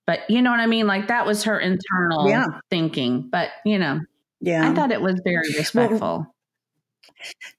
but 0.05 0.21
you 0.29 0.41
know 0.41 0.51
what 0.51 0.59
I 0.59 0.65
mean? 0.65 0.87
Like 0.87 1.07
that 1.07 1.25
was 1.25 1.43
her 1.43 1.59
internal 1.59 2.27
yeah. 2.27 2.45
thinking. 2.69 3.29
But, 3.29 3.49
you 3.65 3.77
know, 3.77 4.01
yeah. 4.39 4.69
I 4.69 4.73
thought 4.73 4.91
it 4.91 5.01
was 5.01 5.21
very 5.23 5.47
respectful. 5.57 5.99
Well, 5.99 6.35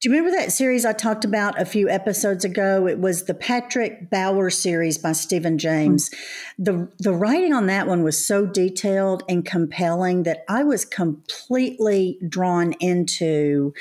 do 0.00 0.08
you 0.08 0.14
remember 0.14 0.36
that 0.36 0.52
series 0.52 0.84
I 0.84 0.92
talked 0.92 1.24
about 1.24 1.60
a 1.60 1.64
few 1.64 1.88
episodes 1.88 2.44
ago? 2.44 2.86
It 2.86 2.98
was 2.98 3.24
the 3.24 3.34
Patrick 3.34 4.10
Bauer 4.10 4.50
series 4.50 4.98
by 4.98 5.12
Steven 5.12 5.58
James. 5.58 6.10
Mm-hmm. 6.10 6.64
The 6.64 6.88
the 6.98 7.12
writing 7.12 7.52
on 7.52 7.66
that 7.66 7.86
one 7.86 8.02
was 8.02 8.24
so 8.24 8.46
detailed 8.46 9.22
and 9.28 9.44
compelling 9.44 10.24
that 10.24 10.44
I 10.48 10.62
was 10.64 10.84
completely 10.84 12.18
drawn 12.28 12.72
into 12.80 13.72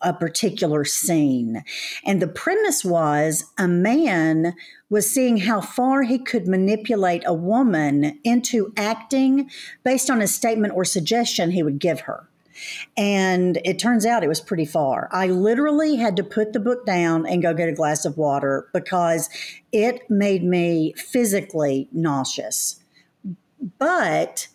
a 0.00 0.12
particular 0.12 0.84
scene. 0.84 1.64
And 2.04 2.22
the 2.22 2.28
premise 2.28 2.84
was 2.84 3.44
a 3.58 3.66
man 3.66 4.54
was 4.90 5.10
seeing 5.10 5.38
how 5.38 5.60
far 5.60 6.02
he 6.02 6.18
could 6.18 6.46
manipulate 6.46 7.22
a 7.26 7.34
woman 7.34 8.18
into 8.24 8.72
acting 8.76 9.50
based 9.84 10.08
on 10.08 10.22
a 10.22 10.28
statement 10.28 10.74
or 10.74 10.84
suggestion 10.84 11.50
he 11.50 11.62
would 11.62 11.78
give 11.78 12.00
her. 12.00 12.28
And 12.96 13.60
it 13.64 13.78
turns 13.78 14.06
out 14.06 14.24
it 14.24 14.28
was 14.28 14.40
pretty 14.40 14.64
far. 14.64 15.08
I 15.12 15.28
literally 15.28 15.96
had 15.96 16.16
to 16.16 16.24
put 16.24 16.52
the 16.52 16.60
book 16.60 16.86
down 16.86 17.26
and 17.26 17.42
go 17.42 17.54
get 17.54 17.68
a 17.68 17.72
glass 17.72 18.04
of 18.04 18.16
water 18.16 18.68
because 18.72 19.28
it 19.72 20.08
made 20.10 20.44
me 20.44 20.94
physically 20.96 21.88
nauseous. 21.92 22.80
But 23.78 24.48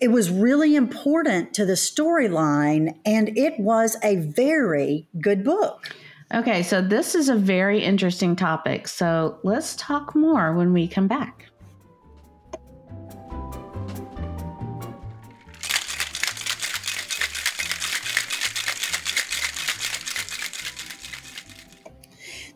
it 0.00 0.08
was 0.08 0.30
really 0.30 0.76
important 0.76 1.54
to 1.54 1.64
the 1.64 1.72
storyline, 1.72 2.98
and 3.04 3.36
it 3.36 3.58
was 3.58 3.96
a 4.02 4.16
very 4.16 5.08
good 5.20 5.42
book. 5.42 5.94
Okay, 6.34 6.62
so 6.62 6.82
this 6.82 7.14
is 7.14 7.28
a 7.28 7.36
very 7.36 7.82
interesting 7.82 8.36
topic. 8.36 8.88
So 8.88 9.38
let's 9.42 9.76
talk 9.76 10.14
more 10.14 10.52
when 10.54 10.72
we 10.72 10.88
come 10.88 11.08
back. 11.08 11.46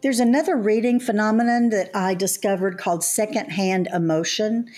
There's 0.02 0.20
another 0.20 0.56
reading 0.56 0.98
phenomenon 0.98 1.70
that 1.70 1.90
I 1.94 2.14
discovered 2.14 2.78
called 2.78 3.04
secondhand 3.04 3.88
emotion. 3.88 4.68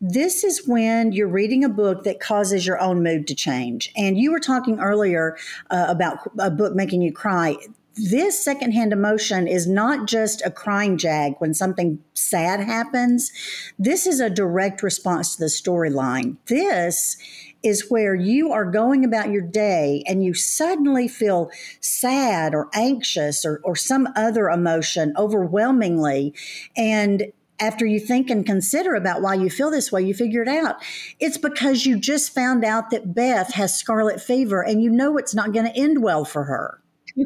This 0.00 0.42
is 0.42 0.66
when 0.66 1.12
you're 1.12 1.28
reading 1.28 1.64
a 1.64 1.68
book 1.68 2.04
that 2.04 2.20
causes 2.20 2.66
your 2.66 2.80
own 2.80 3.02
mood 3.02 3.26
to 3.28 3.34
change. 3.34 3.92
And 3.96 4.16
you 4.16 4.32
were 4.32 4.40
talking 4.40 4.80
earlier 4.80 5.36
uh, 5.70 5.86
about 5.88 6.30
a 6.38 6.50
book 6.50 6.74
making 6.74 7.02
you 7.02 7.12
cry 7.12 7.56
this 7.96 8.42
secondhand 8.42 8.92
emotion 8.92 9.46
is 9.46 9.66
not 9.66 10.06
just 10.06 10.42
a 10.44 10.50
crying 10.50 10.96
jag 10.96 11.34
when 11.38 11.52
something 11.52 11.98
sad 12.14 12.60
happens. 12.60 13.30
This 13.78 14.06
is 14.06 14.20
a 14.20 14.30
direct 14.30 14.82
response 14.82 15.34
to 15.34 15.40
the 15.40 15.46
storyline. 15.46 16.36
This 16.46 17.16
is 17.62 17.90
where 17.90 18.14
you 18.14 18.52
are 18.52 18.64
going 18.64 19.04
about 19.04 19.30
your 19.30 19.42
day 19.42 20.02
and 20.06 20.24
you 20.24 20.34
suddenly 20.34 21.08
feel 21.08 21.50
sad 21.80 22.54
or 22.54 22.68
anxious 22.74 23.44
or, 23.44 23.60
or 23.64 23.76
some 23.76 24.08
other 24.16 24.48
emotion 24.48 25.12
overwhelmingly. 25.16 26.34
And 26.76 27.32
after 27.60 27.84
you 27.84 28.00
think 28.00 28.30
and 28.30 28.46
consider 28.46 28.94
about 28.94 29.20
why 29.20 29.34
you 29.34 29.50
feel 29.50 29.70
this 29.70 29.92
way, 29.92 30.02
you 30.02 30.14
figure 30.14 30.42
it 30.42 30.48
out. 30.48 30.76
It's 31.20 31.36
because 31.36 31.84
you 31.84 32.00
just 32.00 32.34
found 32.34 32.64
out 32.64 32.90
that 32.90 33.14
Beth 33.14 33.52
has 33.54 33.76
scarlet 33.76 34.20
fever 34.20 34.62
and 34.62 34.82
you 34.82 34.90
know 34.90 35.18
it's 35.18 35.34
not 35.34 35.52
going 35.52 35.66
to 35.66 35.78
end 35.78 36.02
well 36.02 36.24
for 36.24 36.44
her. 36.44 36.80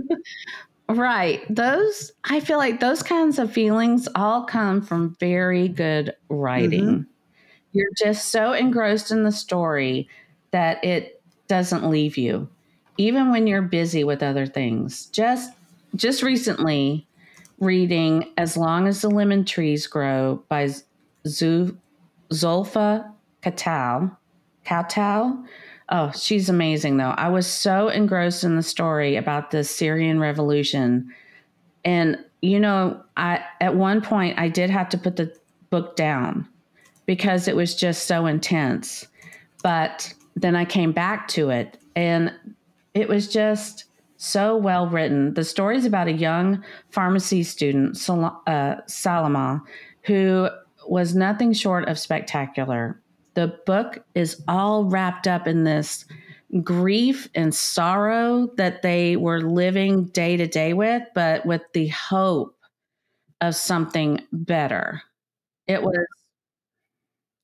right. 0.89 1.43
Those, 1.49 2.13
I 2.25 2.41
feel 2.41 2.59
like 2.59 2.81
those 2.81 3.03
kinds 3.03 3.39
of 3.39 3.53
feelings 3.53 4.09
all 4.17 4.45
come 4.45 4.83
from 4.83 5.17
very 5.21 5.69
good 5.69 6.15
writing. 6.29 6.85
Mm-hmm. 6.85 7.03
You're 7.73 7.91
just 7.97 8.31
so 8.31 8.53
engrossed 8.53 9.11
in 9.11 9.25
the 9.25 9.33
story 9.33 10.09
that 10.55 10.83
it 10.85 11.21
doesn't 11.49 11.91
leave 11.91 12.17
you 12.17 12.49
even 12.97 13.31
when 13.31 13.47
you're 13.47 13.63
busy 13.63 14.05
with 14.05 14.23
other 14.23 14.47
things. 14.47 15.07
Just 15.07 15.53
just 15.97 16.23
recently 16.23 17.07
reading 17.59 18.33
as 18.37 18.57
long 18.57 18.87
as 18.89 19.01
the 19.01 19.11
lemon 19.11 19.45
trees 19.45 19.87
grow 19.87 20.43
by 20.49 20.69
Zoulfa 21.27 23.13
Katal 23.43 24.17
Katal 24.67 25.45
oh 25.91 26.13
she's 26.13 26.49
amazing 26.49 26.97
though. 26.97 27.15
I 27.17 27.29
was 27.29 27.47
so 27.47 27.89
engrossed 27.89 28.45
in 28.45 28.57
the 28.57 28.63
story 28.63 29.17
about 29.17 29.51
the 29.51 29.65
syrian 29.65 30.19
revolution. 30.21 31.13
And 31.85 32.19
you 32.43 32.61
know 32.61 33.03
i 33.17 33.43
at 33.61 33.75
one 33.75 34.03
point 34.03 34.39
i 34.39 34.49
did 34.49 34.69
have 34.69 34.89
to 34.91 34.99
put 34.99 35.17
the 35.17 35.35
book 35.71 35.97
down 35.97 36.47
because 37.07 37.49
it 37.49 37.57
was 37.57 37.75
just 37.75 38.07
so 38.07 38.27
intense. 38.27 39.07
But 39.63 40.13
then 40.37 40.57
I 40.57 40.65
came 40.65 40.93
back 40.93 41.29
to 41.29 41.51
it 41.51 41.79
and 41.95 42.33
it 42.95 43.09
was 43.09 43.29
just 43.29 43.85
so 44.17 44.57
well 44.57 44.89
written. 44.89 45.35
The 45.35 45.45
story 45.45 45.77
is 45.77 45.85
about 45.85 46.09
a 46.09 46.13
young 46.13 46.65
pharmacy 46.91 47.43
student, 47.43 47.97
Sal- 47.97 48.43
uh, 48.47 48.77
Salama, 48.87 49.63
who 50.03 50.49
was 50.87 51.15
nothing 51.15 51.53
short 51.53 51.89
of 51.89 51.99
spectacular. 51.99 53.01
The 53.35 53.59
book 53.67 54.05
is 54.15 54.43
all 54.49 54.85
wrapped 54.85 55.27
up 55.27 55.47
in 55.47 55.65
this 55.65 56.05
grief 56.63 57.29
and 57.35 57.55
sorrow 57.55 58.49
that 58.57 58.83
they 58.83 59.17
were 59.17 59.41
living 59.41 60.05
day 60.07 60.37
to 60.37 60.47
day 60.47 60.73
with, 60.73 61.03
but 61.15 61.45
with 61.45 61.63
the 61.73 61.89
hope 61.89 62.57
of 63.41 63.57
something 63.57 64.21
better. 64.33 65.03
It 65.67 65.83
was 65.83 66.07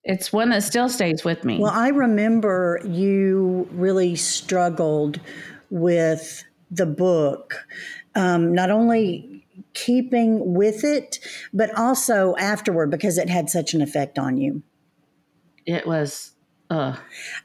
it's 0.05 0.33
one 0.33 0.51
that 0.51 0.63
still 0.63 0.89
stays 0.89 1.25
with 1.25 1.45
me. 1.45 1.59
Well, 1.59 1.73
I 1.73 1.89
remember 1.89 2.81
you 2.85 3.69
really 3.73 4.17
struggled 4.17 5.21
with 5.71 6.45
the 6.71 6.87
book, 6.87 7.67
um, 8.15 8.55
not 8.55 8.71
only 8.71 9.31
keeping 9.75 10.55
with 10.55 10.85
it, 10.85 11.19
but 11.53 11.77
also 11.77 12.35
afterward 12.37 12.91
because 12.91 13.19
it 13.19 13.29
had 13.29 13.51
such 13.51 13.75
an 13.75 13.83
effect 13.83 14.19
on 14.19 14.37
you? 14.37 14.63
It 15.67 15.87
was 15.87 16.33
uh, 16.71 16.97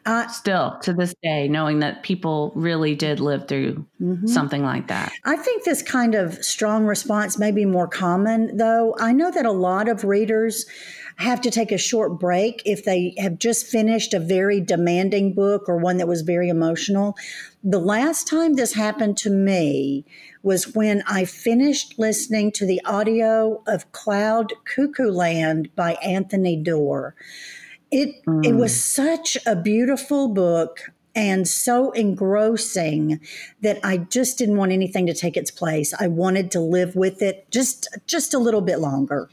uh, 0.05 0.27
still 0.27 0.77
to 0.83 0.93
this 0.93 1.13
day, 1.23 1.47
knowing 1.47 1.79
that 1.79 2.03
people 2.03 2.51
really 2.55 2.95
did 2.95 3.19
live 3.19 3.47
through 3.47 3.85
mm-hmm. 3.99 4.27
something 4.27 4.63
like 4.63 4.87
that. 4.87 5.11
I 5.25 5.35
think 5.35 5.63
this 5.63 5.81
kind 5.81 6.15
of 6.15 6.35
strong 6.43 6.85
response 6.85 7.37
may 7.37 7.51
be 7.51 7.65
more 7.65 7.87
common, 7.87 8.57
though. 8.57 8.95
I 8.99 9.13
know 9.13 9.31
that 9.31 9.45
a 9.45 9.51
lot 9.51 9.89
of 9.89 10.03
readers 10.03 10.65
have 11.17 11.41
to 11.41 11.51
take 11.51 11.71
a 11.71 11.77
short 11.77 12.19
break 12.19 12.61
if 12.65 12.83
they 12.83 13.13
have 13.17 13.39
just 13.39 13.67
finished 13.67 14.13
a 14.13 14.19
very 14.19 14.59
demanding 14.59 15.33
book 15.33 15.69
or 15.69 15.77
one 15.77 15.97
that 15.97 16.07
was 16.07 16.21
very 16.21 16.49
emotional. 16.49 17.15
The 17.63 17.79
last 17.79 18.27
time 18.27 18.53
this 18.53 18.73
happened 18.73 19.17
to 19.17 19.29
me 19.29 20.05
was 20.43 20.75
when 20.75 21.03
I 21.07 21.25
finished 21.25 21.97
listening 21.97 22.51
to 22.53 22.65
the 22.65 22.81
audio 22.85 23.63
of 23.67 23.91
Cloud 23.91 24.53
Cuckoo 24.65 25.09
Land 25.09 25.73
by 25.75 25.93
Anthony 25.95 26.57
Doerr. 26.57 27.15
It 27.91 28.23
mm. 28.25 28.45
it 28.45 28.53
was 28.53 28.79
such 28.79 29.37
a 29.45 29.55
beautiful 29.55 30.27
book 30.27 30.91
and 31.15 31.47
so 31.47 31.91
engrossing 31.91 33.21
that 33.61 33.79
I 33.83 33.97
just 33.97 34.37
didn't 34.37 34.57
want 34.57 34.73
anything 34.73 35.05
to 35.07 35.13
take 35.13 35.37
its 35.37 35.49
place. 35.49 35.93
I 35.97 36.07
wanted 36.07 36.51
to 36.51 36.59
live 36.59 36.95
with 36.95 37.21
it 37.21 37.49
just 37.51 37.87
just 38.05 38.33
a 38.33 38.39
little 38.39 38.61
bit 38.61 38.79
longer. 38.79 39.29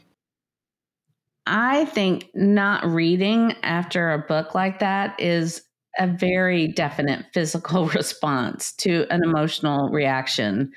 I 1.45 1.85
think 1.85 2.29
not 2.33 2.85
reading 2.85 3.53
after 3.63 4.11
a 4.11 4.19
book 4.19 4.55
like 4.55 4.79
that 4.79 5.19
is 5.19 5.61
a 5.99 6.07
very 6.07 6.67
definite 6.67 7.25
physical 7.33 7.87
response 7.89 8.73
to 8.73 9.05
an 9.09 9.21
emotional 9.23 9.89
reaction, 9.89 10.71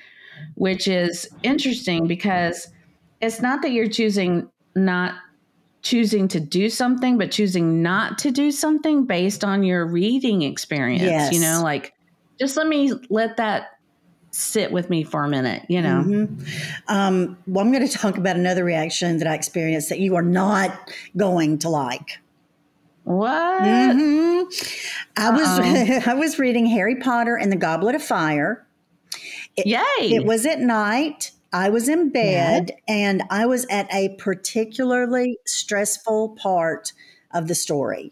which 0.55 0.87
is 0.87 1.27
interesting 1.43 2.07
because 2.07 2.67
it's 3.21 3.41
not 3.41 3.61
that 3.61 3.71
you're 3.71 3.89
choosing 3.89 4.49
not 4.75 5.15
choosing 5.81 6.27
to 6.27 6.39
do 6.39 6.69
something, 6.69 7.17
but 7.17 7.31
choosing 7.31 7.81
not 7.81 8.17
to 8.19 8.31
do 8.31 8.51
something 8.51 9.05
based 9.05 9.43
on 9.43 9.63
your 9.63 9.85
reading 9.85 10.41
experience. 10.41 11.03
Yes. 11.03 11.33
You 11.33 11.39
know, 11.39 11.61
like 11.63 11.93
just 12.39 12.57
let 12.57 12.67
me 12.67 12.93
let 13.09 13.37
that 13.37 13.76
sit 14.37 14.71
with 14.71 14.89
me 14.89 15.03
for 15.03 15.23
a 15.23 15.27
minute, 15.27 15.65
you 15.67 15.81
know. 15.81 16.03
Mm-hmm. 16.05 16.43
Um, 16.87 17.37
well, 17.47 17.65
I'm 17.65 17.71
going 17.71 17.87
to 17.87 17.91
talk 17.97 18.17
about 18.17 18.35
another 18.35 18.63
reaction 18.63 19.17
that 19.17 19.27
I 19.27 19.33
experienced 19.33 19.89
that 19.89 19.99
you 19.99 20.15
are 20.15 20.21
not 20.21 20.91
going 21.15 21.57
to 21.59 21.69
like. 21.69 22.19
What? 23.03 23.63
Mm-hmm. 23.63 24.43
I 25.17 25.29
was 25.31 26.07
I 26.07 26.13
was 26.13 26.37
reading 26.37 26.67
Harry 26.67 26.95
Potter 26.95 27.35
and 27.35 27.51
the 27.51 27.57
Goblet 27.57 27.95
of 27.95 28.03
Fire. 28.03 28.67
It, 29.55 29.65
Yay! 29.65 30.15
It 30.15 30.25
was 30.25 30.45
at 30.45 30.59
night. 30.59 31.31
I 31.53 31.69
was 31.69 31.87
in 31.87 32.09
bed 32.09 32.71
yeah. 32.87 32.93
and 32.93 33.23
I 33.31 33.45
was 33.45 33.65
at 33.69 33.91
a 33.93 34.15
particularly 34.17 35.39
stressful 35.45 36.35
part 36.37 36.91
of 37.31 37.47
the 37.47 37.55
story. 37.55 38.11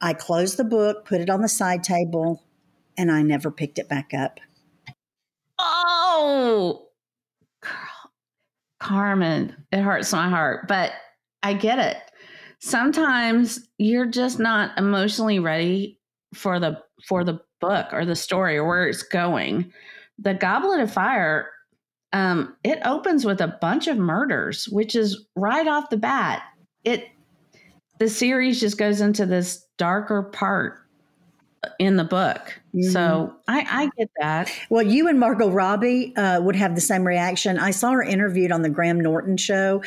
I 0.00 0.12
closed 0.12 0.58
the 0.58 0.64
book, 0.64 1.06
put 1.06 1.20
it 1.20 1.30
on 1.30 1.40
the 1.40 1.48
side 1.48 1.82
table, 1.82 2.42
and 2.96 3.10
I 3.10 3.22
never 3.22 3.50
picked 3.50 3.78
it 3.78 3.88
back 3.88 4.12
up. 4.14 4.38
Oh, 5.62 6.88
girl, 7.62 8.12
Carmen, 8.78 9.54
it 9.72 9.80
hurts 9.80 10.12
my 10.12 10.28
heart, 10.28 10.66
but 10.68 10.92
I 11.42 11.54
get 11.54 11.78
it. 11.78 11.98
Sometimes 12.60 13.68
you're 13.78 14.06
just 14.06 14.38
not 14.38 14.76
emotionally 14.78 15.38
ready 15.38 15.98
for 16.34 16.60
the 16.60 16.80
for 17.08 17.24
the 17.24 17.40
book 17.60 17.88
or 17.92 18.04
the 18.04 18.16
story 18.16 18.56
or 18.56 18.66
where 18.66 18.86
it's 18.86 19.02
going. 19.02 19.72
The 20.18 20.34
Goblet 20.34 20.80
of 20.80 20.92
Fire 20.92 21.48
um, 22.12 22.56
it 22.64 22.80
opens 22.84 23.24
with 23.24 23.40
a 23.40 23.56
bunch 23.60 23.86
of 23.86 23.96
murders, 23.96 24.68
which 24.68 24.96
is 24.96 25.26
right 25.36 25.66
off 25.66 25.90
the 25.90 25.96
bat. 25.96 26.42
It 26.84 27.04
the 27.98 28.08
series 28.08 28.60
just 28.60 28.78
goes 28.78 29.00
into 29.00 29.26
this 29.26 29.66
darker 29.76 30.22
part 30.22 30.78
in 31.78 31.96
the 31.96 32.04
book. 32.04 32.60
Mm-hmm. 32.74 32.90
So 32.90 33.34
I, 33.46 33.66
I, 33.68 33.90
get 33.98 34.10
that. 34.18 34.50
Well, 34.70 34.82
you 34.82 35.08
and 35.08 35.20
Margot 35.20 35.50
Robbie 35.50 36.16
uh, 36.16 36.40
would 36.40 36.56
have 36.56 36.74
the 36.74 36.80
same 36.80 37.06
reaction. 37.06 37.58
I 37.58 37.70
saw 37.70 37.90
her 37.90 38.02
interviewed 38.02 38.50
on 38.50 38.62
the 38.62 38.70
Graham 38.70 38.98
Norton 39.00 39.36
show, 39.36 39.82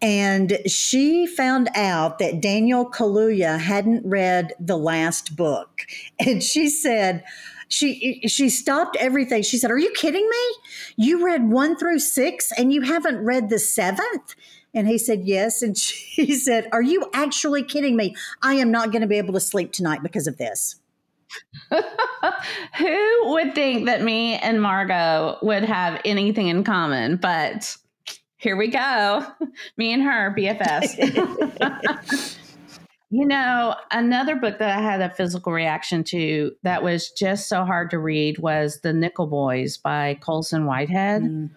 and 0.00 0.58
she 0.66 1.26
found 1.26 1.68
out 1.74 2.18
that 2.18 2.40
Daniel 2.40 2.90
Kaluuya 2.90 3.58
hadn't 3.58 4.06
read 4.06 4.52
the 4.58 4.78
last 4.78 5.36
book. 5.36 5.82
And 6.20 6.42
she 6.42 6.68
said, 6.68 7.22
she 7.68 8.22
she 8.26 8.48
stopped 8.48 8.96
everything. 8.98 9.42
She 9.42 9.56
said, 9.56 9.70
"Are 9.70 9.78
you 9.78 9.92
kidding 9.92 10.28
me? 10.28 10.56
You 10.96 11.24
read 11.24 11.50
1 11.50 11.76
through 11.76 12.00
6 12.00 12.52
and 12.58 12.72
you 12.72 12.82
haven't 12.82 13.18
read 13.18 13.50
the 13.50 13.56
7th?" 13.56 14.34
And 14.74 14.88
he 14.88 14.98
said, 14.98 15.24
"Yes." 15.24 15.62
And 15.62 15.76
she 15.78 16.34
said, 16.34 16.68
"Are 16.72 16.82
you 16.82 17.08
actually 17.12 17.62
kidding 17.62 17.96
me? 17.96 18.16
I 18.42 18.54
am 18.54 18.70
not 18.70 18.90
going 18.90 19.02
to 19.02 19.08
be 19.08 19.18
able 19.18 19.34
to 19.34 19.40
sleep 19.40 19.72
tonight 19.72 20.02
because 20.02 20.26
of 20.26 20.38
this." 20.38 20.76
Who 22.78 23.32
would 23.32 23.54
think 23.54 23.86
that 23.86 24.02
me 24.02 24.36
and 24.36 24.62
Margot 24.62 25.38
would 25.42 25.64
have 25.64 26.00
anything 26.04 26.48
in 26.48 26.64
common? 26.64 27.16
But 27.16 27.76
here 28.36 28.56
we 28.56 28.68
go. 28.68 29.26
Me 29.76 29.92
and 29.92 30.02
her, 30.02 30.34
BFFs. 30.36 32.36
You 33.10 33.24
know, 33.24 33.74
another 33.90 34.36
book 34.36 34.58
that 34.58 34.78
I 34.78 34.82
had 34.82 35.00
a 35.00 35.08
physical 35.08 35.50
reaction 35.50 36.04
to 36.04 36.52
that 36.62 36.82
was 36.82 37.10
just 37.10 37.48
so 37.48 37.64
hard 37.64 37.88
to 37.90 37.98
read 37.98 38.38
was 38.38 38.80
The 38.82 38.92
Nickel 38.92 39.26
Boys 39.26 39.78
by 39.78 40.18
Colson 40.20 40.66
Whitehead. 40.66 41.22
Mm. 41.22 41.50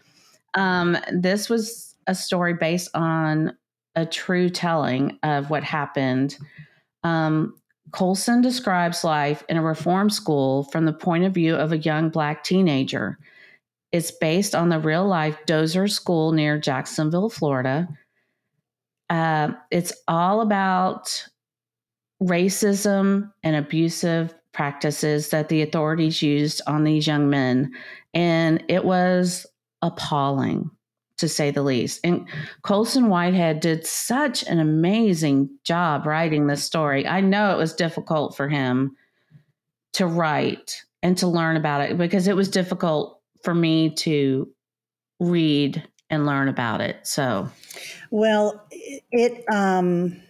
Um, 0.54 0.98
this 1.12 1.50
was 1.50 1.96
a 2.08 2.16
story 2.16 2.54
based 2.54 2.90
on 2.94 3.58
a 3.96 4.06
true 4.06 4.50
telling 4.50 5.20
of 5.24 5.50
what 5.50 5.66
happened. 5.66 6.38
Um, 7.04 7.61
Colson 7.92 8.42
describes 8.42 9.04
life 9.04 9.44
in 9.50 9.58
a 9.58 9.62
reform 9.62 10.10
school 10.10 10.64
from 10.66 10.86
the 10.86 10.94
point 10.94 11.24
of 11.24 11.34
view 11.34 11.56
of 11.56 11.72
a 11.72 11.78
young 11.78 12.10
black 12.10 12.44
teenager. 12.44 13.18
It's 13.92 14.12
based 14.12 14.56
on 14.56 14.70
the 14.70 14.80
real 14.80 15.06
life 15.06 15.38
Dozier 15.46 15.88
School 15.88 16.32
near 16.32 16.58
Jacksonville, 16.58 17.30
Florida. 17.30 17.88
Uh, 19.10 19.50
it's 19.70 19.92
all 20.08 20.40
about 20.40 21.28
racism 22.24 23.32
and 23.44 23.56
abusive 23.56 24.34
practices 24.54 25.30
that 25.30 25.50
the 25.50 25.62
authorities 25.62 26.22
used 26.22 26.62
on 26.68 26.84
these 26.84 27.08
young 27.08 27.30
men. 27.30 27.74
And 28.14 28.64
it 28.70 28.86
was 28.86 29.46
appalling, 29.82 30.70
to 31.22 31.30
say 31.30 31.52
the 31.52 31.64
least. 31.64 32.02
And 32.04 32.28
Colson 32.64 33.08
Whitehead 33.08 33.62
did 33.62 33.88
such 33.88 34.44
an 34.44 34.60
amazing 34.60 35.50
job 35.64 36.06
writing 36.06 36.48
this 36.48 36.64
story. 36.64 37.08
I 37.08 37.22
know 37.22 37.52
it 37.52 37.58
was 37.58 37.74
difficult 37.74 38.36
for 38.36 38.50
him 38.50 38.96
to 39.94 40.06
write 40.06 40.84
and 41.02 41.18
to 41.20 41.28
learn 41.28 41.58
about 41.58 41.82
it 41.82 41.98
because 41.98 42.28
it 42.28 42.36
was 42.36 42.50
difficult 42.50 43.20
for 43.44 43.54
me 43.54 43.92
to 43.96 44.50
read 45.20 45.88
and 46.10 46.26
learn 46.26 46.48
about 46.48 46.82
it. 46.82 46.98
So, 47.04 47.50
well, 48.10 48.68
it, 48.70 49.44
um, 49.52 50.22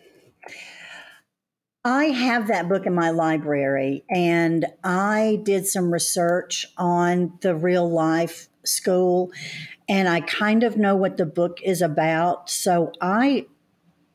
I 1.84 2.06
have 2.06 2.48
that 2.48 2.70
book 2.70 2.86
in 2.86 2.94
my 2.94 3.10
library, 3.10 4.04
and 4.10 4.68
I 4.84 5.40
did 5.44 5.66
some 5.66 5.92
research 5.92 6.68
on 6.78 7.40
the 7.42 7.56
real 7.56 7.90
life 7.90 8.48
school, 8.64 9.32
and 9.88 10.08
I 10.08 10.22
kind 10.22 10.64
of 10.64 10.78
know 10.78 10.96
what 10.96 11.18
the 11.18 11.26
book 11.26 11.60
is 11.64 11.82
about. 11.82 12.50
So 12.50 12.92
I, 13.02 13.48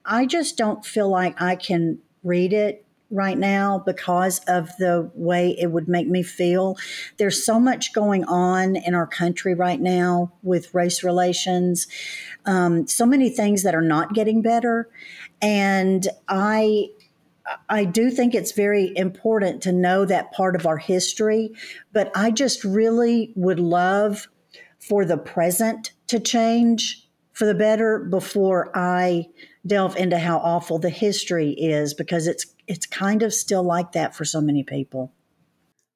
I 0.04 0.26
just 0.26 0.56
don't 0.56 0.84
feel 0.84 1.08
like 1.08 1.40
I 1.40 1.56
can 1.56 1.98
read 2.22 2.52
it 2.52 2.84
right 3.10 3.38
now 3.38 3.78
because 3.78 4.40
of 4.48 4.76
the 4.78 5.10
way 5.14 5.56
it 5.58 5.70
would 5.70 5.88
make 5.88 6.08
me 6.08 6.22
feel. 6.22 6.76
There's 7.18 7.44
so 7.44 7.60
much 7.60 7.92
going 7.92 8.24
on 8.24 8.76
in 8.76 8.94
our 8.94 9.06
country 9.06 9.54
right 9.54 9.80
now 9.80 10.32
with 10.42 10.74
race 10.74 11.04
relations, 11.04 11.86
um, 12.46 12.86
so 12.86 13.06
many 13.06 13.30
things 13.30 13.62
that 13.62 13.74
are 13.74 13.82
not 13.82 14.14
getting 14.14 14.42
better. 14.42 14.88
And 15.40 16.08
I 16.28 16.88
I 17.68 17.84
do 17.84 18.10
think 18.10 18.34
it's 18.34 18.50
very 18.50 18.92
important 18.96 19.62
to 19.62 19.72
know 19.72 20.04
that 20.04 20.32
part 20.32 20.56
of 20.56 20.66
our 20.66 20.78
history, 20.78 21.52
but 21.92 22.10
I 22.16 22.32
just 22.32 22.64
really 22.64 23.32
would 23.36 23.60
love 23.60 24.26
for 24.86 25.04
the 25.04 25.16
present 25.16 25.92
to 26.06 26.20
change 26.20 27.08
for 27.32 27.44
the 27.44 27.54
better 27.54 27.98
before 27.98 28.70
I 28.74 29.26
delve 29.66 29.96
into 29.96 30.18
how 30.18 30.38
awful 30.38 30.78
the 30.78 30.90
history 30.90 31.50
is 31.50 31.92
because 31.92 32.26
it's 32.26 32.46
it's 32.68 32.86
kind 32.86 33.22
of 33.22 33.34
still 33.34 33.62
like 33.62 33.92
that 33.92 34.14
for 34.14 34.24
so 34.24 34.40
many 34.40 34.62
people. 34.62 35.12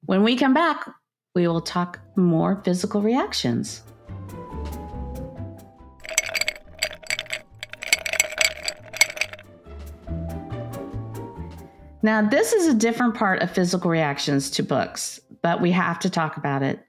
When 0.05 0.23
we 0.23 0.35
come 0.35 0.53
back, 0.53 0.87
we 1.35 1.47
will 1.47 1.61
talk 1.61 1.99
more 2.15 2.61
physical 2.63 3.01
reactions. 3.01 3.83
Now, 12.03 12.27
this 12.27 12.51
is 12.51 12.67
a 12.67 12.73
different 12.73 13.15
part 13.15 13.41
of 13.41 13.51
physical 13.51 13.91
reactions 13.91 14.49
to 14.51 14.63
books, 14.63 15.19
but 15.41 15.61
we 15.61 15.71
have 15.71 15.99
to 15.99 16.09
talk 16.09 16.35
about 16.35 16.63
it. 16.63 16.85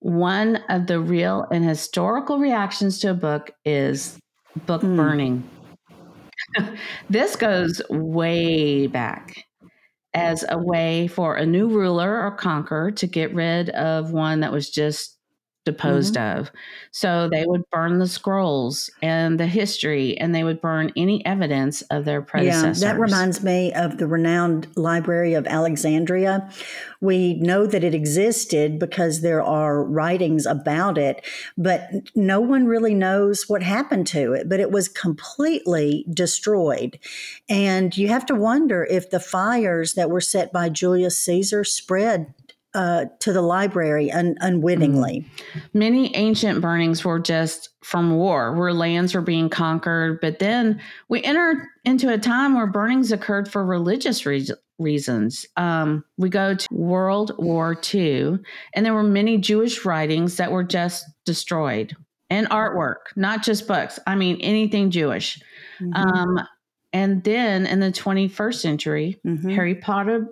One 0.00 0.56
of 0.68 0.86
the 0.86 1.00
real 1.00 1.46
and 1.50 1.64
historical 1.64 2.38
reactions 2.38 2.98
to 3.00 3.10
a 3.10 3.14
book 3.14 3.50
is 3.64 4.18
book 4.66 4.82
mm. 4.82 4.96
burning. 4.96 5.48
this 7.10 7.36
goes 7.36 7.82
way 7.90 8.86
back 8.86 9.44
as 10.14 10.44
a 10.48 10.58
way 10.58 11.06
for 11.08 11.36
a 11.36 11.46
new 11.46 11.68
ruler 11.68 12.22
or 12.22 12.30
conqueror 12.30 12.90
to 12.90 13.06
get 13.06 13.34
rid 13.34 13.70
of 13.70 14.12
one 14.12 14.40
that 14.40 14.52
was 14.52 14.70
just 14.70 15.17
deposed 15.68 16.14
mm-hmm. 16.14 16.40
of. 16.40 16.50
So 16.90 17.28
they 17.28 17.44
would 17.46 17.62
burn 17.70 17.98
the 17.98 18.08
scrolls 18.08 18.90
and 19.02 19.38
the 19.38 19.46
history, 19.46 20.16
and 20.18 20.34
they 20.34 20.44
would 20.44 20.60
burn 20.60 20.92
any 20.96 21.24
evidence 21.26 21.82
of 21.82 22.04
their 22.06 22.22
predecessors. 22.22 22.82
Yeah, 22.82 22.92
that 22.92 23.00
reminds 23.00 23.42
me 23.44 23.72
of 23.74 23.98
the 23.98 24.06
renowned 24.06 24.66
Library 24.76 25.34
of 25.34 25.46
Alexandria. 25.46 26.50
We 27.00 27.34
know 27.34 27.66
that 27.66 27.84
it 27.84 27.94
existed 27.94 28.78
because 28.78 29.20
there 29.20 29.42
are 29.42 29.84
writings 29.84 30.46
about 30.46 30.96
it, 30.96 31.24
but 31.56 31.88
no 32.14 32.40
one 32.40 32.66
really 32.66 32.94
knows 32.94 33.44
what 33.48 33.62
happened 33.62 34.06
to 34.08 34.32
it. 34.32 34.48
But 34.48 34.60
it 34.60 34.70
was 34.70 34.88
completely 34.88 36.06
destroyed. 36.12 36.98
And 37.48 37.96
you 37.96 38.08
have 38.08 38.24
to 38.26 38.34
wonder 38.34 38.84
if 38.90 39.10
the 39.10 39.20
fires 39.20 39.94
that 39.94 40.10
were 40.10 40.20
set 40.20 40.52
by 40.52 40.70
Julius 40.70 41.18
Caesar 41.18 41.62
spread 41.64 42.32
uh, 42.78 43.06
to 43.18 43.32
the 43.32 43.42
library 43.42 44.12
un- 44.12 44.36
unwittingly. 44.40 45.26
Mm. 45.52 45.62
Many 45.74 46.14
ancient 46.14 46.60
burnings 46.60 47.04
were 47.04 47.18
just 47.18 47.70
from 47.82 48.14
war, 48.14 48.54
where 48.54 48.72
lands 48.72 49.16
were 49.16 49.20
being 49.20 49.50
conquered. 49.50 50.20
But 50.20 50.38
then 50.38 50.80
we 51.08 51.20
enter 51.24 51.68
into 51.84 52.12
a 52.12 52.18
time 52.18 52.54
where 52.54 52.68
burnings 52.68 53.10
occurred 53.10 53.50
for 53.50 53.66
religious 53.66 54.24
re- 54.24 54.46
reasons. 54.78 55.44
Um, 55.56 56.04
we 56.18 56.28
go 56.28 56.54
to 56.54 56.68
World 56.70 57.32
War 57.36 57.76
II, 57.92 58.38
and 58.74 58.86
there 58.86 58.94
were 58.94 59.02
many 59.02 59.38
Jewish 59.38 59.84
writings 59.84 60.36
that 60.36 60.52
were 60.52 60.62
just 60.62 61.04
destroyed, 61.24 61.96
and 62.30 62.48
artwork, 62.50 63.10
not 63.16 63.42
just 63.42 63.66
books. 63.66 63.98
I 64.06 64.14
mean, 64.14 64.40
anything 64.40 64.92
Jewish. 64.92 65.42
Mm-hmm. 65.80 65.94
Um, 65.94 66.46
and 66.92 67.24
then 67.24 67.66
in 67.66 67.80
the 67.80 67.90
21st 67.90 68.54
century, 68.54 69.20
mm-hmm. 69.26 69.50
Harry 69.50 69.74
Potter 69.74 70.28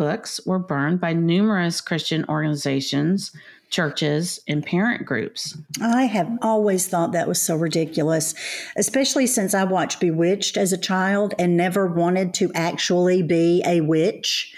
books 0.00 0.40
were 0.46 0.58
burned 0.58 0.98
by 0.98 1.12
numerous 1.12 1.82
Christian 1.82 2.24
organizations, 2.26 3.36
churches, 3.68 4.40
and 4.48 4.64
parent 4.64 5.04
groups. 5.04 5.58
I 5.78 6.04
have 6.04 6.38
always 6.40 6.88
thought 6.88 7.12
that 7.12 7.28
was 7.28 7.38
so 7.38 7.54
ridiculous, 7.54 8.34
especially 8.78 9.26
since 9.26 9.52
I 9.52 9.64
watched 9.64 10.00
Bewitched 10.00 10.56
as 10.56 10.72
a 10.72 10.78
child 10.78 11.34
and 11.38 11.54
never 11.54 11.86
wanted 11.86 12.32
to 12.34 12.50
actually 12.54 13.22
be 13.22 13.62
a 13.66 13.82
witch. 13.82 14.54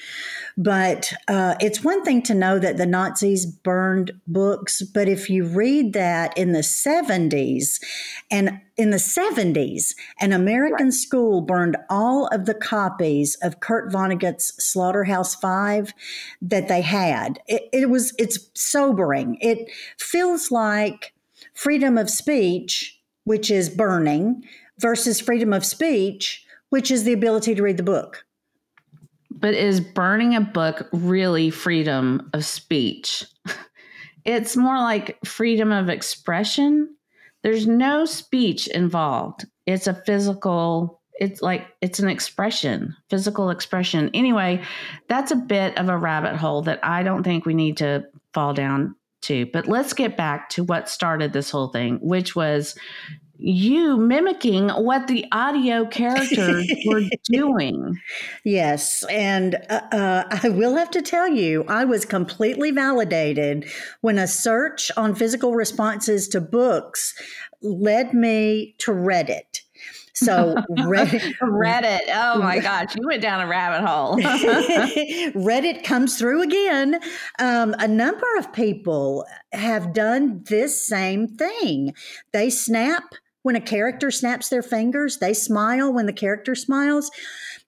But 0.57 1.13
uh, 1.29 1.55
it's 1.61 1.83
one 1.83 2.05
thing 2.05 2.23
to 2.23 2.35
know 2.35 2.59
that 2.59 2.77
the 2.77 2.87
Nazis 2.87 3.47
burned 3.47 4.13
books, 4.27 4.83
but 4.83 5.09
if 5.09 5.31
you 5.31 5.45
read 5.45 5.93
that 5.95 6.37
in 6.37 6.53
the 6.53 6.61
70s, 6.61 7.81
and 8.31 8.61
in 8.77 8.91
the 8.91 8.97
70s, 8.97 9.95
an 10.21 10.33
American 10.33 10.87
right. 10.87 10.95
school 10.95 11.41
burned 11.41 11.77
all 11.89 12.27
of 12.29 12.47
the 12.47 12.55
copies 12.55 13.37
of 13.43 13.61
Kurt 13.61 13.93
Vonnegut's 13.93 14.53
Slaughterhouse 14.63 15.35
Five 15.35 15.93
that 16.41 16.69
they 16.69 16.81
had. 16.81 17.39
It, 17.47 17.69
it 17.73 17.91
was, 17.91 18.15
it's 18.19 18.51
sobering. 18.55 19.39
It 19.41 19.71
feels 19.99 20.51
like 20.51 21.15
freedom 21.55 21.99
of 21.99 22.11
speech, 22.11 22.99
which 23.25 23.51
is 23.51 23.69
burning, 23.71 24.43
versus 24.79 25.21
freedom 25.21 25.53
of 25.53 25.65
speech, 25.65 26.45
which 26.71 26.91
is 26.91 27.05
the 27.05 27.13
ability 27.13 27.55
to 27.55 27.63
read 27.63 27.77
the 27.77 27.83
book. 27.83 28.25
But 29.39 29.55
is 29.55 29.81
burning 29.81 30.35
a 30.35 30.41
book 30.41 30.89
really 30.93 31.51
freedom 31.51 32.31
of 32.33 32.45
speech? 32.45 33.25
it's 34.25 34.57
more 34.57 34.79
like 34.79 35.19
freedom 35.25 35.73
of 35.73 35.89
expression. 35.89 36.95
There's 37.43 37.67
no 37.67 38.05
speech 38.05 38.69
involved. 38.69 39.47
It's 39.67 39.87
a 39.87 39.95
physical, 39.95 41.01
it's 41.15 41.43
like 41.43 41.67
it's 41.81 41.99
an 41.99 42.09
expression, 42.09 42.97
physical 43.11 43.51
expression. 43.51 44.11
Anyway, 44.15 44.63
that's 45.09 45.33
a 45.33 45.37
bit 45.37 45.77
of 45.79 45.89
a 45.89 45.99
rabbit 45.99 46.37
hole 46.37 46.63
that 46.63 46.81
I 46.83 47.03
don't 47.03 47.23
think 47.23 47.47
we 47.47 47.55
need 47.55 47.77
to 47.79 48.05
fall 48.33 48.55
down 48.55 48.95
to. 49.23 49.47
But 49.47 49.67
let's 49.67 49.93
get 49.93 50.17
back 50.17 50.51
to 50.51 50.65
what 50.65 50.89
started 50.89 51.33
this 51.33 51.51
whole 51.51 51.69
thing, 51.69 51.99
which 52.03 52.37
was 52.37 52.77
you 53.43 53.97
mimicking 53.97 54.69
what 54.71 55.09
the 55.09 55.27
audio 55.33 55.85
characters 55.85 56.71
were 56.87 57.03
doing. 57.25 57.99
Yes. 58.45 59.05
And 59.11 59.57
uh, 59.69 59.81
uh, 59.91 60.39
I 60.43 60.49
will 60.49 60.77
have 60.77 60.91
to 60.93 61.03
tell 61.03 61.29
you, 61.29 61.65
I 61.67 61.85
was 61.85 62.05
completely 62.05 62.71
validated 62.71 63.69
when 64.01 64.19
a 64.19 64.29
search 64.29 64.93
on 64.97 65.15
physical 65.15 65.55
responses 65.55 66.29
to 66.29 66.41
books 66.41 67.15
led 67.63 68.15
me 68.15 68.77
to 68.79 68.93
Reddit. 68.93 69.63
So 70.15 70.55
Reddit, 70.71 71.35
Reddit. 71.43 72.01
Oh 72.15 72.39
my 72.39 72.59
gosh, 72.61 72.95
you 72.97 73.07
went 73.07 73.23
down 73.23 73.41
a 73.41 73.47
rabbit 73.47 73.87
hole. 73.87 74.17
Reddit 74.19 75.85
comes 75.85 76.19
through 76.19 76.43
again. 76.43 77.01
Um, 77.39 77.75
a 77.79 77.89
number 77.89 78.27
of 78.39 78.53
people 78.53 79.27
have 79.53 79.95
done 79.95 80.45
this 80.49 80.87
same 80.87 81.29
thing. 81.29 81.95
They 82.33 82.51
snap 82.51 83.15
when 83.43 83.57
a 83.57 83.61
character 83.61 84.11
snaps 84.11 84.49
their 84.49 84.63
fingers, 84.63 85.19
they 85.19 85.35
smile 85.35 85.93
when 85.93 86.07
the 86.07 86.13
character 86.13 86.55
smiles. 86.55 87.11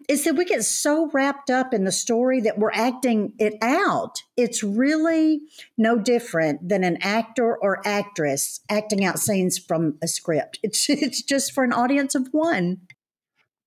It's 0.09 0.25
that 0.25 0.37
we 0.37 0.45
get 0.45 0.65
so 0.65 1.11
wrapped 1.13 1.51
up 1.51 1.73
in 1.73 1.85
the 1.85 1.93
story 1.93 2.41
that 2.43 2.59
we're 2.59 2.73
acting 2.73 3.33
it 3.39 3.55
out. 3.63 4.23
It's 4.37 4.63
really 4.63 5.41
no 5.79 5.99
different 5.99 6.69
than 6.69 6.85
an 6.85 6.99
actor 7.01 7.57
or 7.57 7.87
actress 7.87 8.61
acting 8.69 9.05
out 9.05 9.19
scenes 9.19 9.59
from 9.59 9.99
a 10.03 10.09
script. 10.09 10.59
It's 10.63 10.87
it's 10.89 11.23
just 11.23 11.53
for 11.53 11.65
an 11.65 11.73
audience 11.73 12.15
of 12.15 12.29
one. 12.33 12.83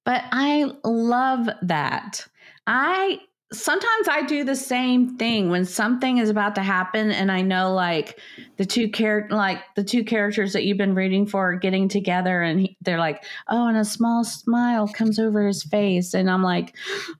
But 0.06 0.24
I 0.32 0.72
love 0.86 1.50
that. 1.62 2.28
I 2.66 3.20
sometimes 3.54 4.10
I 4.10 4.24
do 4.24 4.44
the 4.44 4.56
same 4.56 5.18
thing 5.18 5.50
when 5.50 5.64
something 5.64 6.18
is 6.18 6.30
about 6.30 6.56
to 6.56 6.64
happen 6.64 7.12
and 7.12 7.32
I 7.32 7.42
know 7.42 7.74
like 7.74 8.20
the 8.58 8.66
two 8.66 8.90
character 8.90 9.36
like 9.36 9.60
the 9.76 9.84
two 9.84 10.04
characters 10.04 10.52
that 10.54 10.66
you've 10.66 10.78
been 10.78 10.96
rooting 10.96 11.26
for 11.26 11.52
are 11.52 11.56
getting 11.56 11.88
together 11.88 12.42
and 12.42 12.62
he, 12.62 12.78
they're 12.82 13.00
like 13.00 13.24
oh 13.48 13.68
and 13.68 13.78
a 13.78 13.86
small 13.86 14.26
smile 14.26 14.88
comes 14.88 15.18
over 15.18 15.48
his 15.48 15.64
face. 15.64 16.14
And 16.14 16.30
I'm 16.30 16.44
like 16.44 16.76
mm, 16.76 17.14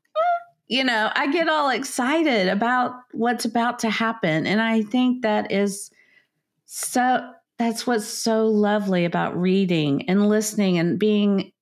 you 0.68 0.84
know 0.84 1.12
I 1.16 1.32
get 1.32 1.48
all 1.48 1.70
excited 1.70 2.50
about 2.50 2.94
what's 3.14 3.46
about 3.46 3.80
to 3.80 3.90
happen. 3.90 4.46
And 4.46 4.62
I 4.62 4.82
think 4.82 5.22
that 5.22 5.50
is 5.52 5.92
so 6.66 7.22
that's 7.58 7.88
what's 7.88 8.06
so 8.06 8.48
lovely 8.48 9.06
about 9.06 9.40
reading 9.40 10.08
and 10.10 10.28
listening 10.28 10.78
and 10.78 11.00
being 11.00 11.54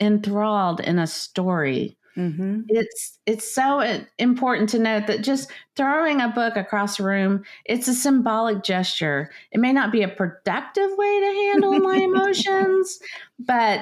enthralled 0.00 0.80
in 0.80 0.98
a 0.98 1.06
story 1.06 1.96
Mm-hmm. 2.16 2.62
It's 2.68 3.18
it's 3.26 3.54
so 3.54 3.80
important 4.18 4.68
to 4.70 4.78
note 4.78 5.06
that 5.06 5.22
just 5.22 5.50
throwing 5.76 6.20
a 6.20 6.28
book 6.28 6.56
across 6.56 7.00
a 7.00 7.04
room 7.04 7.44
it's 7.64 7.88
a 7.88 7.94
symbolic 7.94 8.62
gesture. 8.62 9.30
It 9.50 9.60
may 9.60 9.72
not 9.72 9.92
be 9.92 10.02
a 10.02 10.08
productive 10.08 10.90
way 10.96 11.20
to 11.20 11.26
handle 11.26 11.78
my 11.78 11.96
emotions, 12.02 12.98
but 13.38 13.80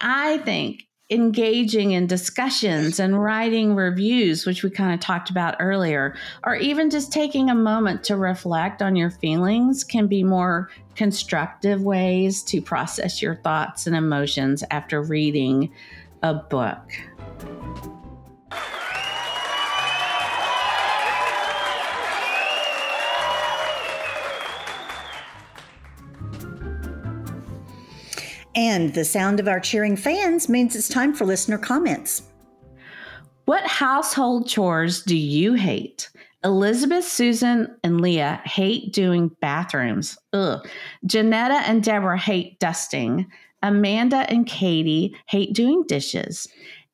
I 0.00 0.38
think 0.38 0.84
engaging 1.12 1.90
in 1.90 2.06
discussions 2.06 2.98
and 2.98 3.22
writing 3.22 3.74
reviews, 3.74 4.46
which 4.46 4.62
we 4.62 4.70
kind 4.70 4.94
of 4.94 5.00
talked 5.00 5.28
about 5.28 5.56
earlier, 5.60 6.14
or 6.44 6.56
even 6.56 6.88
just 6.88 7.12
taking 7.12 7.50
a 7.50 7.54
moment 7.54 8.02
to 8.04 8.16
reflect 8.16 8.80
on 8.80 8.96
your 8.96 9.10
feelings 9.10 9.84
can 9.84 10.06
be 10.06 10.24
more 10.24 10.70
constructive 10.94 11.82
ways 11.82 12.42
to 12.44 12.62
process 12.62 13.20
your 13.20 13.36
thoughts 13.36 13.86
and 13.86 13.94
emotions 13.94 14.64
after 14.70 15.02
reading 15.02 15.70
a 16.22 16.32
book. 16.32 16.80
And 28.54 28.94
the 28.94 29.04
sound 29.04 29.40
of 29.40 29.48
our 29.48 29.60
cheering 29.60 29.96
fans 29.96 30.48
means 30.48 30.76
it's 30.76 30.88
time 30.88 31.14
for 31.14 31.24
listener 31.24 31.58
comments. 31.58 32.22
What 33.46 33.66
household 33.66 34.48
chores 34.48 35.02
do 35.02 35.16
you 35.16 35.54
hate? 35.54 36.10
Elizabeth, 36.44 37.04
Susan, 37.04 37.74
and 37.82 38.00
Leah 38.00 38.40
hate 38.44 38.92
doing 38.92 39.28
bathrooms. 39.40 40.18
Ugh. 40.32 40.66
Janetta 41.06 41.62
and 41.66 41.82
Deborah 41.82 42.18
hate 42.18 42.58
dusting. 42.58 43.30
Amanda 43.62 44.28
and 44.28 44.46
Katie 44.46 45.16
hate 45.26 45.54
doing 45.54 45.84
dishes. 45.86 46.48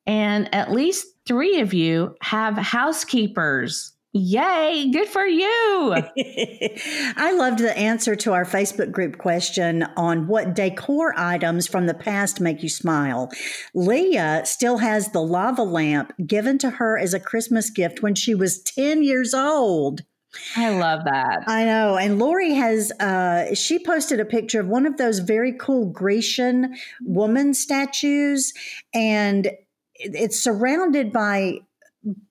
And 0.09 0.53
at 0.55 0.71
least 0.71 1.05
three 1.27 1.59
of 1.59 1.71
you 1.71 2.15
have 2.21 2.57
housekeepers. 2.57 3.93
Yay, 4.11 4.89
good 4.91 5.07
for 5.07 5.27
you. 5.27 5.93
I 7.15 7.31
loved 7.37 7.59
the 7.59 7.77
answer 7.77 8.15
to 8.15 8.33
our 8.33 8.43
Facebook 8.43 8.91
group 8.91 9.19
question 9.19 9.83
on 9.95 10.25
what 10.25 10.55
decor 10.55 11.13
items 11.15 11.67
from 11.67 11.85
the 11.85 11.93
past 11.93 12.41
make 12.41 12.63
you 12.63 12.69
smile. 12.69 13.29
Leah 13.75 14.41
still 14.45 14.79
has 14.79 15.11
the 15.11 15.21
lava 15.21 15.61
lamp 15.61 16.11
given 16.25 16.57
to 16.57 16.71
her 16.71 16.97
as 16.97 17.13
a 17.13 17.19
Christmas 17.19 17.69
gift 17.69 18.01
when 18.01 18.15
she 18.15 18.33
was 18.33 18.63
10 18.63 19.03
years 19.03 19.35
old. 19.35 20.01
I 20.55 20.69
love 20.69 21.03
that. 21.05 21.43
I 21.45 21.65
know. 21.65 21.97
And 21.97 22.17
Lori 22.17 22.53
has, 22.53 22.91
uh, 22.99 23.53
she 23.53 23.77
posted 23.77 24.19
a 24.19 24.25
picture 24.25 24.59
of 24.59 24.67
one 24.67 24.87
of 24.87 24.97
those 24.97 25.19
very 25.19 25.53
cool 25.53 25.85
Grecian 25.85 26.75
woman 27.03 27.53
statues, 27.53 28.53
and 28.91 29.51
it's 29.99 30.39
surrounded 30.39 31.11
by 31.11 31.59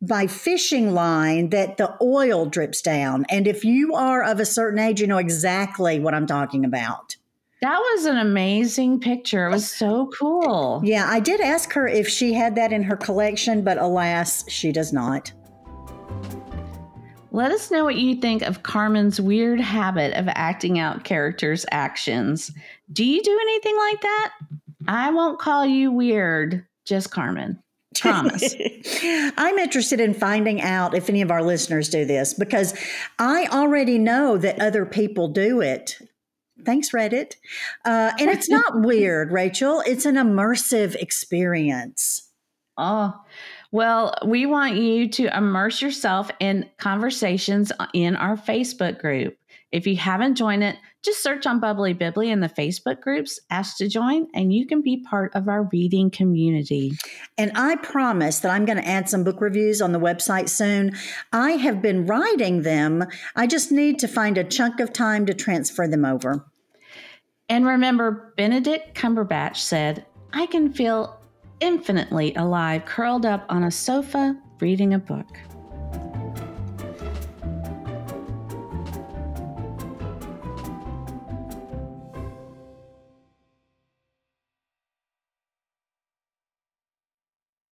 by 0.01 0.27
fishing 0.27 0.95
line 0.95 1.51
that 1.51 1.77
the 1.77 1.95
oil 2.01 2.47
drips 2.47 2.81
down. 2.81 3.27
And 3.29 3.47
if 3.47 3.65
you 3.65 3.95
are 3.95 4.25
of 4.25 4.41
a 4.41 4.47
certain 4.47 4.79
age, 4.79 5.01
you 5.01 5.07
know 5.07 5.19
exactly 5.19 6.01
what 6.01 6.15
I'm 6.15 6.27
talking 6.27 6.65
about. 6.65 7.17
That 7.61 7.79
was 7.79 8.07
an 8.07 8.17
amazing 8.17 9.01
picture. 9.01 9.47
It 9.47 9.51
was 9.51 9.65
uh, 9.65 9.77
so 9.77 10.11
cool. 10.19 10.81
Yeah, 10.85 11.07
I 11.09 11.21
did 11.21 11.41
ask 11.41 11.73
her 11.73 11.87
if 11.87 12.09
she 12.09 12.33
had 12.33 12.55
that 12.55 12.73
in 12.73 12.83
her 12.85 12.97
collection, 12.97 13.63
but 13.63 13.79
alas, 13.79 14.49
she 14.49 14.73
does 14.73 14.93
not. 14.93 15.33
Let 17.31 17.53
us 17.53 17.71
know 17.71 17.85
what 17.85 17.97
you 17.97 18.15
think 18.17 18.43
of 18.43 18.63
Carmen's 18.63 19.21
weird 19.21 19.61
habit 19.61 20.15
of 20.15 20.29
acting 20.29 20.79
out 20.79 21.05
characters' 21.05 21.67
actions. 21.71 22.51
Do 22.93 23.05
you 23.05 23.23
do 23.23 23.39
anything 23.43 23.77
like 23.77 24.01
that? 24.01 24.35
I 24.87 25.11
won't 25.11 25.39
call 25.39 25.67
you 25.67 25.93
weird, 25.93 26.65
just 26.89 27.11
Carmen. 27.11 27.63
Promise. 28.01 28.55
I'm 29.37 29.59
interested 29.59 29.99
in 29.99 30.13
finding 30.15 30.61
out 30.61 30.95
if 30.95 31.09
any 31.09 31.23
of 31.23 31.31
our 31.31 31.43
listeners 31.43 31.89
do 31.89 32.05
this 32.05 32.35
because 32.35 32.79
I 33.19 33.47
already 33.51 33.99
know 33.99 34.37
that 34.37 34.61
other 34.61 34.85
people 34.85 35.29
do 35.29 35.61
it. 35.63 35.99
Thanks, 36.65 36.91
Reddit. 36.91 37.37
Uh, 37.85 38.13
and 38.19 38.31
it's 38.31 38.49
not 38.51 38.83
weird, 38.83 39.33
Rachel. 39.33 39.83
It's 39.87 40.05
an 40.05 40.17
immersive 40.17 40.97
experience. 40.97 42.31
Oh, 42.77 43.15
well, 43.73 44.15
we 44.25 44.47
want 44.47 44.77
you 44.77 45.09
to 45.09 45.37
immerse 45.37 45.83
yourself 45.83 46.31
in 46.41 46.69
conversations 46.79 47.73
in 47.93 48.17
our 48.17 48.37
Facebook 48.37 49.01
group. 49.01 49.37
If 49.71 49.87
you 49.87 49.97
haven't 49.97 50.37
joined 50.37 50.65
it, 50.65 50.77
just 51.03 51.23
search 51.23 51.47
on 51.47 51.61
Bubbly 51.61 51.95
Bibbly 51.95 52.29
in 52.29 52.41
the 52.41 52.49
Facebook 52.49 53.01
groups, 53.01 53.39
ask 53.51 53.77
to 53.79 53.89
join, 53.89 54.27
and 54.35 54.53
you 54.53 54.67
can 54.67 54.81
be 54.81 55.05
part 55.09 55.35
of 55.35 55.47
our 55.47 55.69
reading 55.73 56.11
community. 56.11 56.93
And 57.37 57.53
I 57.55 57.77
promise 57.77 58.39
that 58.41 58.51
I'm 58.51 58.65
going 58.65 58.79
to 58.79 58.89
add 58.89 59.09
some 59.11 59.25
book 59.25 59.41
reviews 59.41 59.83
on 59.83 59.93
the 59.93 60.01
website 60.01 60.49
soon. 60.49 60.97
I 61.33 61.53
have 61.53 61.83
been 61.83 62.07
writing 62.07 62.63
them, 62.63 63.05
I 63.37 63.47
just 63.47 63.71
need 63.71 63.99
to 63.99 64.09
find 64.09 64.39
a 64.39 64.45
chunk 64.45 64.81
of 64.81 64.93
time 64.93 65.27
to 65.27 65.35
transfer 65.35 65.87
them 65.87 66.05
over. 66.05 66.47
And 67.51 67.67
remember, 67.67 68.33
Benedict 68.37 68.95
Cumberbatch 68.95 69.57
said, 69.57 70.07
I 70.33 70.47
can 70.47 70.73
feel 70.73 71.21
infinitely 71.61 72.35
alive 72.35 72.85
curled 72.85 73.27
up 73.27 73.45
on 73.49 73.65
a 73.65 73.71
sofa 73.71 74.37
reading 74.61 74.95
a 74.95 74.99
book. 74.99 75.39